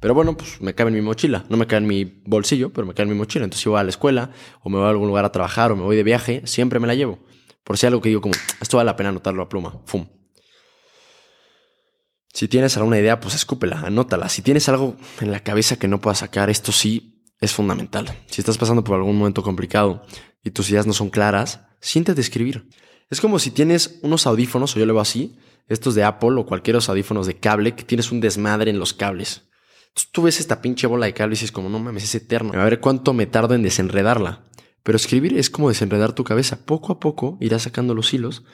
Pero 0.00 0.14
bueno, 0.14 0.36
pues 0.36 0.60
me 0.60 0.74
cabe 0.74 0.88
en 0.88 0.96
mi 0.96 1.02
mochila. 1.02 1.44
No 1.48 1.56
me 1.56 1.66
cabe 1.66 1.82
en 1.82 1.86
mi 1.86 2.04
bolsillo, 2.24 2.72
pero 2.72 2.86
me 2.86 2.92
cabe 2.92 3.04
en 3.04 3.10
mi 3.10 3.18
mochila. 3.18 3.44
Entonces 3.44 3.62
si 3.62 3.68
voy 3.68 3.78
a 3.78 3.84
la 3.84 3.90
escuela 3.90 4.30
o 4.62 4.68
me 4.68 4.78
voy 4.78 4.86
a 4.86 4.90
algún 4.90 5.06
lugar 5.06 5.24
a 5.24 5.32
trabajar 5.32 5.70
o 5.70 5.76
me 5.76 5.82
voy 5.82 5.96
de 5.96 6.02
viaje, 6.02 6.42
siempre 6.44 6.80
me 6.80 6.86
la 6.86 6.94
llevo. 6.94 7.20
Por 7.62 7.78
si 7.78 7.86
algo 7.86 8.00
que 8.00 8.08
digo 8.08 8.20
como, 8.20 8.34
esto 8.60 8.78
vale 8.78 8.86
la 8.86 8.96
pena 8.96 9.10
anotarlo 9.10 9.42
a 9.42 9.48
pluma. 9.48 9.80
Fum. 9.86 10.06
Si 12.36 12.48
tienes 12.48 12.76
alguna 12.76 12.98
idea, 12.98 13.18
pues 13.18 13.34
escúpela, 13.34 13.80
anótala. 13.80 14.28
Si 14.28 14.42
tienes 14.42 14.68
algo 14.68 14.94
en 15.22 15.32
la 15.32 15.40
cabeza 15.40 15.78
que 15.78 15.88
no 15.88 16.02
puedas 16.02 16.18
sacar, 16.18 16.50
esto 16.50 16.70
sí 16.70 17.24
es 17.40 17.54
fundamental. 17.54 18.14
Si 18.26 18.42
estás 18.42 18.58
pasando 18.58 18.84
por 18.84 18.96
algún 18.96 19.16
momento 19.16 19.42
complicado 19.42 20.04
y 20.44 20.50
tus 20.50 20.68
ideas 20.68 20.86
no 20.86 20.92
son 20.92 21.08
claras, 21.08 21.62
siéntate 21.80 22.20
a 22.20 22.24
escribir. 22.24 22.68
Es 23.08 23.22
como 23.22 23.38
si 23.38 23.52
tienes 23.52 24.00
unos 24.02 24.26
audífonos, 24.26 24.76
o 24.76 24.78
yo 24.78 24.84
lo 24.84 24.92
veo 24.92 25.00
así, 25.00 25.38
estos 25.66 25.94
de 25.94 26.04
Apple 26.04 26.38
o 26.38 26.44
cualquier 26.44 26.76
audífonos 26.76 27.26
de 27.26 27.38
cable, 27.38 27.74
que 27.74 27.84
tienes 27.84 28.12
un 28.12 28.20
desmadre 28.20 28.70
en 28.70 28.78
los 28.78 28.92
cables. 28.92 29.48
Entonces 29.88 30.12
tú 30.12 30.20
ves 30.20 30.38
esta 30.38 30.60
pinche 30.60 30.86
bola 30.86 31.06
de 31.06 31.14
cable 31.14 31.32
y 31.32 31.36
dices 31.36 31.52
como, 31.52 31.70
no 31.70 31.78
mames, 31.78 32.04
es 32.04 32.14
eterno. 32.16 32.52
A 32.52 32.64
ver 32.64 32.80
cuánto 32.80 33.14
me 33.14 33.24
tardo 33.24 33.54
en 33.54 33.62
desenredarla. 33.62 34.44
Pero 34.82 34.96
escribir 34.96 35.38
es 35.38 35.48
como 35.48 35.70
desenredar 35.70 36.12
tu 36.12 36.22
cabeza. 36.22 36.66
Poco 36.66 36.92
a 36.92 37.00
poco 37.00 37.38
irás 37.40 37.62
sacando 37.62 37.94
los 37.94 38.12
hilos 38.12 38.44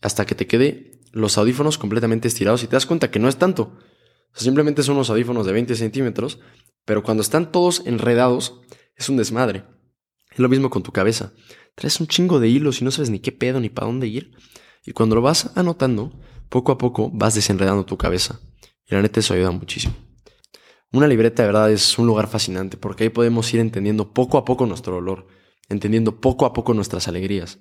hasta 0.00 0.24
que 0.24 0.34
te 0.34 0.46
quede 0.46 0.97
los 1.18 1.36
audífonos 1.36 1.78
completamente 1.78 2.28
estirados 2.28 2.62
y 2.62 2.66
te 2.66 2.76
das 2.76 2.86
cuenta 2.86 3.10
que 3.10 3.18
no 3.18 3.28
es 3.28 3.36
tanto. 3.36 3.76
simplemente 4.34 4.82
son 4.82 4.96
unos 4.96 5.10
audífonos 5.10 5.46
de 5.46 5.52
20 5.52 5.74
centímetros, 5.74 6.38
pero 6.84 7.02
cuando 7.02 7.22
están 7.22 7.50
todos 7.50 7.82
enredados 7.86 8.60
es 8.96 9.08
un 9.08 9.16
desmadre. 9.16 9.64
Es 10.30 10.38
lo 10.38 10.48
mismo 10.48 10.70
con 10.70 10.82
tu 10.82 10.92
cabeza. 10.92 11.32
Traes 11.74 12.00
un 12.00 12.06
chingo 12.06 12.40
de 12.40 12.48
hilos 12.48 12.80
y 12.80 12.84
no 12.84 12.90
sabes 12.90 13.10
ni 13.10 13.18
qué 13.18 13.32
pedo 13.32 13.60
ni 13.60 13.68
para 13.68 13.86
dónde 13.86 14.06
ir. 14.06 14.36
Y 14.84 14.92
cuando 14.92 15.16
lo 15.16 15.22
vas 15.22 15.50
anotando, 15.56 16.18
poco 16.48 16.72
a 16.72 16.78
poco 16.78 17.10
vas 17.12 17.34
desenredando 17.34 17.84
tu 17.84 17.96
cabeza. 17.96 18.40
Y 18.86 18.94
la 18.94 19.02
neta 19.02 19.20
eso 19.20 19.34
ayuda 19.34 19.50
muchísimo. 19.50 19.94
Una 20.92 21.06
libreta 21.06 21.42
de 21.42 21.48
verdad 21.48 21.70
es 21.70 21.98
un 21.98 22.06
lugar 22.06 22.28
fascinante 22.28 22.76
porque 22.76 23.04
ahí 23.04 23.10
podemos 23.10 23.52
ir 23.52 23.60
entendiendo 23.60 24.12
poco 24.14 24.38
a 24.38 24.44
poco 24.44 24.64
nuestro 24.64 24.94
dolor, 24.94 25.26
entendiendo 25.68 26.20
poco 26.20 26.46
a 26.46 26.52
poco 26.52 26.72
nuestras 26.72 27.08
alegrías. 27.08 27.58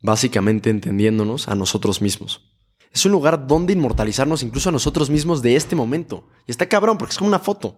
Básicamente 0.00 0.70
entendiéndonos 0.70 1.48
a 1.48 1.54
nosotros 1.54 2.00
mismos. 2.00 2.57
Es 2.92 3.04
un 3.04 3.12
lugar 3.12 3.46
donde 3.46 3.72
inmortalizarnos 3.72 4.42
incluso 4.42 4.68
a 4.68 4.72
nosotros 4.72 5.10
mismos 5.10 5.42
de 5.42 5.56
este 5.56 5.76
momento. 5.76 6.28
Y 6.46 6.50
está 6.50 6.68
cabrón 6.68 6.98
porque 6.98 7.12
es 7.12 7.18
como 7.18 7.28
una 7.28 7.38
foto. 7.38 7.76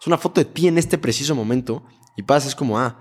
Es 0.00 0.06
una 0.06 0.18
foto 0.18 0.40
de 0.40 0.46
ti 0.46 0.66
en 0.66 0.78
este 0.78 0.98
preciso 0.98 1.34
momento 1.34 1.84
y 2.16 2.22
pasas 2.22 2.54
como, 2.54 2.78
ah, 2.78 3.00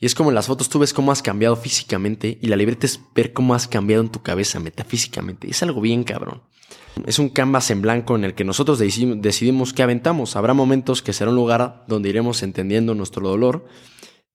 y 0.00 0.06
es 0.06 0.14
como 0.14 0.30
en 0.30 0.36
las 0.36 0.46
fotos 0.46 0.68
tú 0.68 0.78
ves 0.78 0.94
cómo 0.94 1.10
has 1.10 1.22
cambiado 1.22 1.56
físicamente 1.56 2.38
y 2.40 2.46
la 2.46 2.56
libreta 2.56 2.86
es 2.86 3.00
ver 3.14 3.32
cómo 3.32 3.54
has 3.54 3.66
cambiado 3.66 4.02
en 4.02 4.10
tu 4.10 4.22
cabeza 4.22 4.60
metafísicamente. 4.60 5.50
Es 5.50 5.62
algo 5.62 5.80
bien 5.80 6.04
cabrón. 6.04 6.42
Es 7.06 7.18
un 7.18 7.28
canvas 7.28 7.70
en 7.70 7.82
blanco 7.82 8.14
en 8.14 8.24
el 8.24 8.34
que 8.34 8.44
nosotros 8.44 8.78
decidimos 8.78 9.72
qué 9.72 9.82
aventamos. 9.82 10.36
Habrá 10.36 10.54
momentos 10.54 11.02
que 11.02 11.12
será 11.12 11.30
un 11.30 11.36
lugar 11.36 11.84
donde 11.88 12.08
iremos 12.08 12.42
entendiendo 12.42 12.94
nuestro 12.94 13.28
dolor 13.28 13.66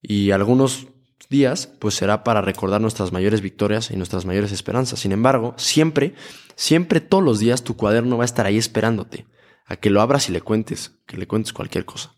y 0.01 0.31
algunos 0.31 0.87
días 1.33 1.67
pues 1.67 1.95
será 1.95 2.23
para 2.23 2.41
recordar 2.41 2.79
nuestras 2.79 3.11
mayores 3.11 3.41
victorias 3.41 3.91
y 3.91 3.97
nuestras 3.97 4.25
mayores 4.25 4.53
esperanzas. 4.53 5.01
Sin 5.01 5.11
embargo, 5.11 5.53
siempre, 5.57 6.13
siempre 6.55 7.01
todos 7.01 7.23
los 7.23 7.39
días 7.39 7.63
tu 7.65 7.75
cuaderno 7.75 8.17
va 8.17 8.23
a 8.23 8.25
estar 8.25 8.45
ahí 8.45 8.57
esperándote 8.57 9.25
a 9.65 9.75
que 9.75 9.89
lo 9.89 10.01
abras 10.01 10.29
y 10.29 10.31
le 10.31 10.41
cuentes, 10.41 10.99
que 11.07 11.17
le 11.17 11.27
cuentes 11.27 11.51
cualquier 11.51 11.83
cosa. 11.83 12.15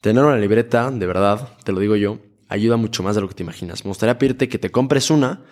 Tener 0.00 0.24
una 0.24 0.36
libreta, 0.36 0.90
de 0.90 1.06
verdad, 1.06 1.56
te 1.64 1.72
lo 1.72 1.80
digo 1.80 1.96
yo, 1.96 2.18
ayuda 2.48 2.76
mucho 2.76 3.02
más 3.02 3.14
de 3.14 3.22
lo 3.22 3.28
que 3.28 3.34
te 3.34 3.42
imaginas. 3.42 3.84
Me 3.84 3.88
gustaría 3.88 4.18
pedirte 4.18 4.48
que 4.48 4.58
te 4.58 4.70
compres 4.70 5.10
una 5.10 5.44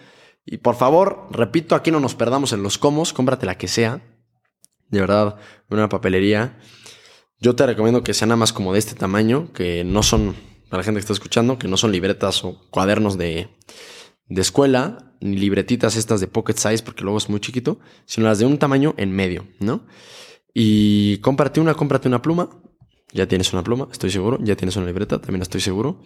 y 0.45 0.59
por 0.59 0.77
favor, 0.77 1.29
repito, 1.31 1.75
aquí 1.75 1.91
no 1.91 2.01
nos 2.01 2.15
perdamos 2.15 2.53
en 2.53 2.63
los 2.63 2.79
comos, 2.79 3.13
cómprate 3.13 3.47
la 3.47 3.59
que 3.59 3.69
sea. 3.69 4.03
De 4.89 5.01
verdad, 5.01 5.37
una 5.69 5.89
papelería. 5.89 6.59
Yo 7.41 7.57
te 7.57 7.67
recomiendo 7.67 8.03
que 8.03 8.15
sean 8.15 8.29
nada 8.29 8.37
más 8.37 8.53
como 8.53 8.73
de 8.73 8.79
este 8.79 8.95
tamaño, 8.95 9.53
que 9.53 9.85
no 9.85 10.03
son, 10.03 10.37
para 10.69 10.81
la 10.81 10.85
gente 10.85 10.99
que 10.99 11.03
está 11.03 11.13
escuchando, 11.13 11.59
que 11.59 11.69
no 11.69 11.77
son 11.77 11.93
libretas 11.93 12.45
o 12.45 12.69
cuadernos 12.71 13.17
de, 13.17 13.49
de 14.29 14.41
escuela, 14.41 15.15
ni 15.21 15.37
libretitas 15.37 15.97
estas 15.97 16.21
de 16.21 16.27
pocket 16.27 16.57
size, 16.57 16.83
porque 16.83 17.03
luego 17.03 17.19
es 17.19 17.29
muy 17.29 17.41
chiquito, 17.41 17.79
sino 18.05 18.27
las 18.27 18.39
de 18.39 18.47
un 18.47 18.59
tamaño 18.59 18.95
en 18.97 19.13
medio, 19.13 19.47
¿no? 19.61 19.87
Y 20.53 21.19
cómprate 21.19 21.61
una, 21.61 21.75
cómprate 21.75 22.09
una 22.09 22.23
pluma. 22.23 22.49
Ya 23.13 23.29
tienes 23.29 23.53
una 23.53 23.63
pluma, 23.63 23.89
estoy 23.93 24.11
seguro. 24.11 24.39
Ya 24.43 24.57
tienes 24.57 24.77
una 24.77 24.87
libreta, 24.87 25.21
también 25.21 25.43
estoy 25.43 25.61
seguro. 25.61 26.03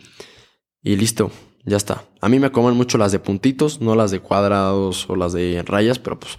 Y 0.82 0.96
listo, 0.96 1.30
ya 1.64 1.76
está. 1.76 2.04
A 2.20 2.28
mí 2.28 2.38
me 2.38 2.48
acomodan 2.48 2.76
mucho 2.76 2.98
las 2.98 3.12
de 3.12 3.20
puntitos, 3.20 3.80
no 3.80 3.94
las 3.94 4.10
de 4.10 4.20
cuadrados 4.20 5.08
o 5.08 5.14
las 5.14 5.32
de 5.32 5.62
rayas, 5.64 5.98
pero 5.98 6.18
pues 6.18 6.38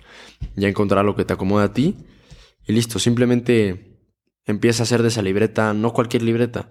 ya 0.55 0.67
encontrarás 0.67 1.05
lo 1.05 1.15
que 1.15 1.25
te 1.25 1.33
acomoda 1.33 1.65
a 1.65 1.73
ti. 1.73 1.95
Y 2.67 2.73
listo, 2.73 2.99
simplemente 2.99 4.01
empieza 4.45 4.83
a 4.83 4.85
hacer 4.85 5.01
de 5.01 5.07
esa 5.07 5.21
libreta, 5.21 5.73
no 5.73 5.93
cualquier 5.93 6.23
libreta, 6.23 6.69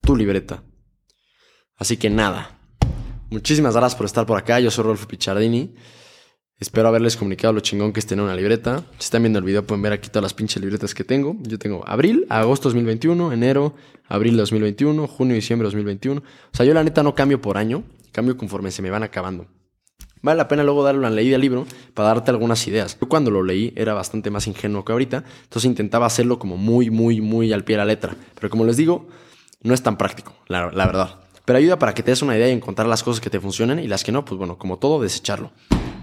tu 0.00 0.16
libreta. 0.16 0.64
Así 1.80 1.96
que 1.96 2.10
nada. 2.10 2.58
Muchísimas 3.30 3.74
gracias 3.74 3.96
por 3.96 4.04
estar 4.04 4.26
por 4.26 4.36
acá. 4.36 4.60
Yo 4.60 4.70
soy 4.70 4.84
Rolfo 4.84 5.08
Pichardini. 5.08 5.74
Espero 6.58 6.88
haberles 6.88 7.16
comunicado 7.16 7.54
lo 7.54 7.60
chingón 7.60 7.94
que 7.94 8.00
es 8.00 8.06
tener 8.06 8.22
una 8.22 8.36
libreta. 8.36 8.84
Si 8.98 9.04
están 9.04 9.22
viendo 9.22 9.38
el 9.38 9.46
video 9.46 9.66
pueden 9.66 9.80
ver 9.80 9.94
aquí 9.94 10.10
todas 10.10 10.24
las 10.24 10.34
pinches 10.34 10.60
libretas 10.60 10.92
que 10.92 11.04
tengo. 11.04 11.36
Yo 11.40 11.58
tengo 11.58 11.82
abril, 11.88 12.26
agosto 12.28 12.68
2021, 12.68 13.32
enero, 13.32 13.74
abril 14.08 14.36
2021, 14.36 15.06
junio, 15.08 15.34
diciembre 15.34 15.64
2021. 15.64 16.20
O 16.20 16.22
sea, 16.52 16.66
yo 16.66 16.74
la 16.74 16.84
neta 16.84 17.02
no 17.02 17.14
cambio 17.14 17.40
por 17.40 17.56
año, 17.56 17.82
cambio 18.12 18.36
conforme 18.36 18.70
se 18.72 18.82
me 18.82 18.90
van 18.90 19.02
acabando. 19.02 19.46
Vale 20.20 20.36
la 20.36 20.48
pena 20.48 20.62
luego 20.62 20.84
darle 20.84 20.98
una 20.98 21.08
leída 21.08 21.36
al 21.36 21.40
libro 21.40 21.66
para 21.94 22.08
darte 22.08 22.30
algunas 22.30 22.68
ideas. 22.68 22.98
Yo 23.00 23.08
cuando 23.08 23.30
lo 23.30 23.42
leí 23.42 23.72
era 23.74 23.94
bastante 23.94 24.30
más 24.30 24.46
ingenuo 24.46 24.84
que 24.84 24.92
ahorita, 24.92 25.24
entonces 25.44 25.64
intentaba 25.64 26.04
hacerlo 26.04 26.38
como 26.38 26.58
muy, 26.58 26.90
muy, 26.90 27.22
muy 27.22 27.54
al 27.54 27.64
pie 27.64 27.76
de 27.76 27.78
la 27.78 27.86
letra. 27.86 28.14
Pero 28.34 28.50
como 28.50 28.66
les 28.66 28.76
digo, 28.76 29.08
no 29.62 29.72
es 29.72 29.82
tan 29.82 29.96
práctico, 29.96 30.34
la, 30.46 30.70
la 30.72 30.84
verdad. 30.84 31.29
Pero 31.50 31.58
ayuda 31.58 31.80
para 31.80 31.94
que 31.94 32.04
te 32.04 32.12
des 32.12 32.22
una 32.22 32.36
idea 32.36 32.48
y 32.48 32.52
encontrar 32.52 32.86
las 32.86 33.02
cosas 33.02 33.20
que 33.20 33.28
te 33.28 33.40
funcionen 33.40 33.80
y 33.80 33.88
las 33.88 34.04
que 34.04 34.12
no, 34.12 34.24
pues 34.24 34.38
bueno, 34.38 34.56
como 34.56 34.78
todo, 34.78 35.02
desecharlo. 35.02 35.50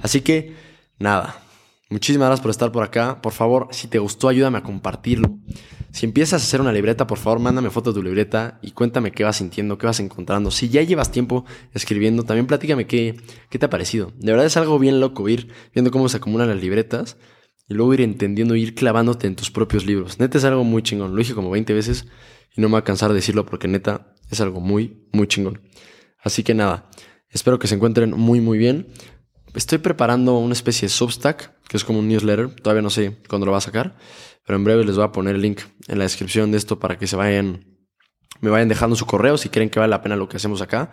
Así 0.02 0.20
que, 0.20 0.54
nada. 1.00 1.42
Muchísimas 1.90 2.28
gracias 2.28 2.42
por 2.42 2.52
estar 2.52 2.70
por 2.74 2.84
acá. 2.84 3.22
Por 3.22 3.32
favor, 3.32 3.70
si 3.72 3.88
te 3.88 3.98
gustó, 3.98 4.28
ayúdame 4.28 4.58
a 4.58 4.64
compartirlo. 4.64 5.40
Si 5.94 6.06
empiezas 6.06 6.42
a 6.42 6.46
hacer 6.46 6.60
una 6.60 6.74
libreta, 6.74 7.08
por 7.08 7.18
favor, 7.18 7.40
mándame 7.40 7.70
foto 7.70 7.94
de 7.94 8.02
tu 8.02 8.04
libreta 8.04 8.60
y 8.62 8.72
cuéntame 8.72 9.14
qué 9.14 9.24
vas 9.24 9.38
sintiendo, 9.38 9.78
qué 9.78 9.86
vas 9.86 10.02
encontrando. 10.02 10.52
Si 10.52 10.68
ya 10.68 10.82
llevas 10.82 11.14
tiempo 11.14 11.46
escribiendo, 11.74 12.24
también 12.24 12.46
platícame 12.46 12.86
qué, 12.86 13.16
qué 13.50 13.58
te 13.58 13.68
ha 13.68 13.70
parecido. 13.70 14.12
De 14.18 14.34
verdad 14.34 14.48
es 14.48 14.58
algo 14.58 14.78
bien 14.80 15.00
loco 15.00 15.30
ir 15.30 15.48
viendo 15.74 15.92
cómo 15.92 16.10
se 16.10 16.18
acumulan 16.18 16.50
las 16.50 16.62
libretas 16.62 17.16
y 17.70 17.74
luego 17.74 17.94
ir 17.94 18.02
entendiendo, 18.02 18.54
ir 18.58 18.76
clavándote 18.76 19.28
en 19.28 19.38
tus 19.38 19.50
propios 19.50 19.86
libros. 19.86 20.20
Neta 20.20 20.40
es 20.40 20.44
algo 20.44 20.66
muy 20.66 20.84
chingón. 20.84 21.12
Lo 21.12 21.20
dije 21.20 21.36
como 21.36 21.52
20 21.52 21.74
veces 21.74 22.06
y 22.54 22.60
no 22.60 22.68
me 22.68 22.74
voy 22.74 22.80
a 22.80 22.84
cansar 22.84 23.12
de 23.12 23.16
decirlo 23.16 23.46
porque 23.46 23.70
neta 23.70 24.14
es 24.30 24.42
algo 24.42 24.60
muy, 24.60 25.08
muy 25.12 25.28
chingón. 25.28 25.62
Así 26.22 26.44
que 26.44 26.54
nada, 26.54 26.90
espero 27.30 27.60
que 27.60 27.68
se 27.68 27.76
encuentren 27.76 28.12
muy, 28.12 28.42
muy 28.42 28.58
bien. 28.58 28.88
Estoy 29.54 29.78
preparando 29.80 30.38
una 30.38 30.54
especie 30.54 30.88
de 30.88 30.94
Substack, 30.94 31.64
que 31.68 31.78
es 31.78 31.84
como 31.84 32.00
un 32.00 32.08
newsletter. 32.08 32.54
Todavía 32.56 32.82
no 32.82 32.90
sé 32.90 33.18
cuándo 33.28 33.46
lo 33.46 33.52
va 33.52 33.60
a 33.60 33.62
sacar, 33.62 33.98
pero 34.46 34.58
en 34.58 34.64
breve 34.64 34.84
les 34.84 34.96
voy 34.96 35.06
a 35.06 35.12
poner 35.12 35.36
el 35.36 35.42
link 35.42 35.62
en 35.88 35.98
la 35.98 36.04
descripción 36.04 36.52
de 36.52 36.58
esto 36.58 36.80
para 36.80 36.98
que 36.98 37.08
se 37.08 37.16
vayan, 37.16 37.78
me 38.42 38.50
vayan 38.50 38.68
dejando 38.68 38.96
su 38.96 39.06
correo 39.06 39.38
si 39.38 39.50
creen 39.50 39.70
que 39.70 39.80
vale 39.80 39.92
la 39.92 40.02
pena 40.02 40.16
lo 40.16 40.30
que 40.30 40.38
hacemos 40.38 40.62
acá. 40.62 40.92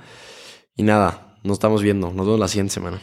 Y 0.77 0.83
nada, 0.83 1.37
nos 1.42 1.57
estamos 1.57 1.83
viendo. 1.83 2.12
Nos 2.12 2.27
vemos 2.27 2.40
la 2.40 2.49
siguiente 2.49 2.75
semana. 2.75 3.01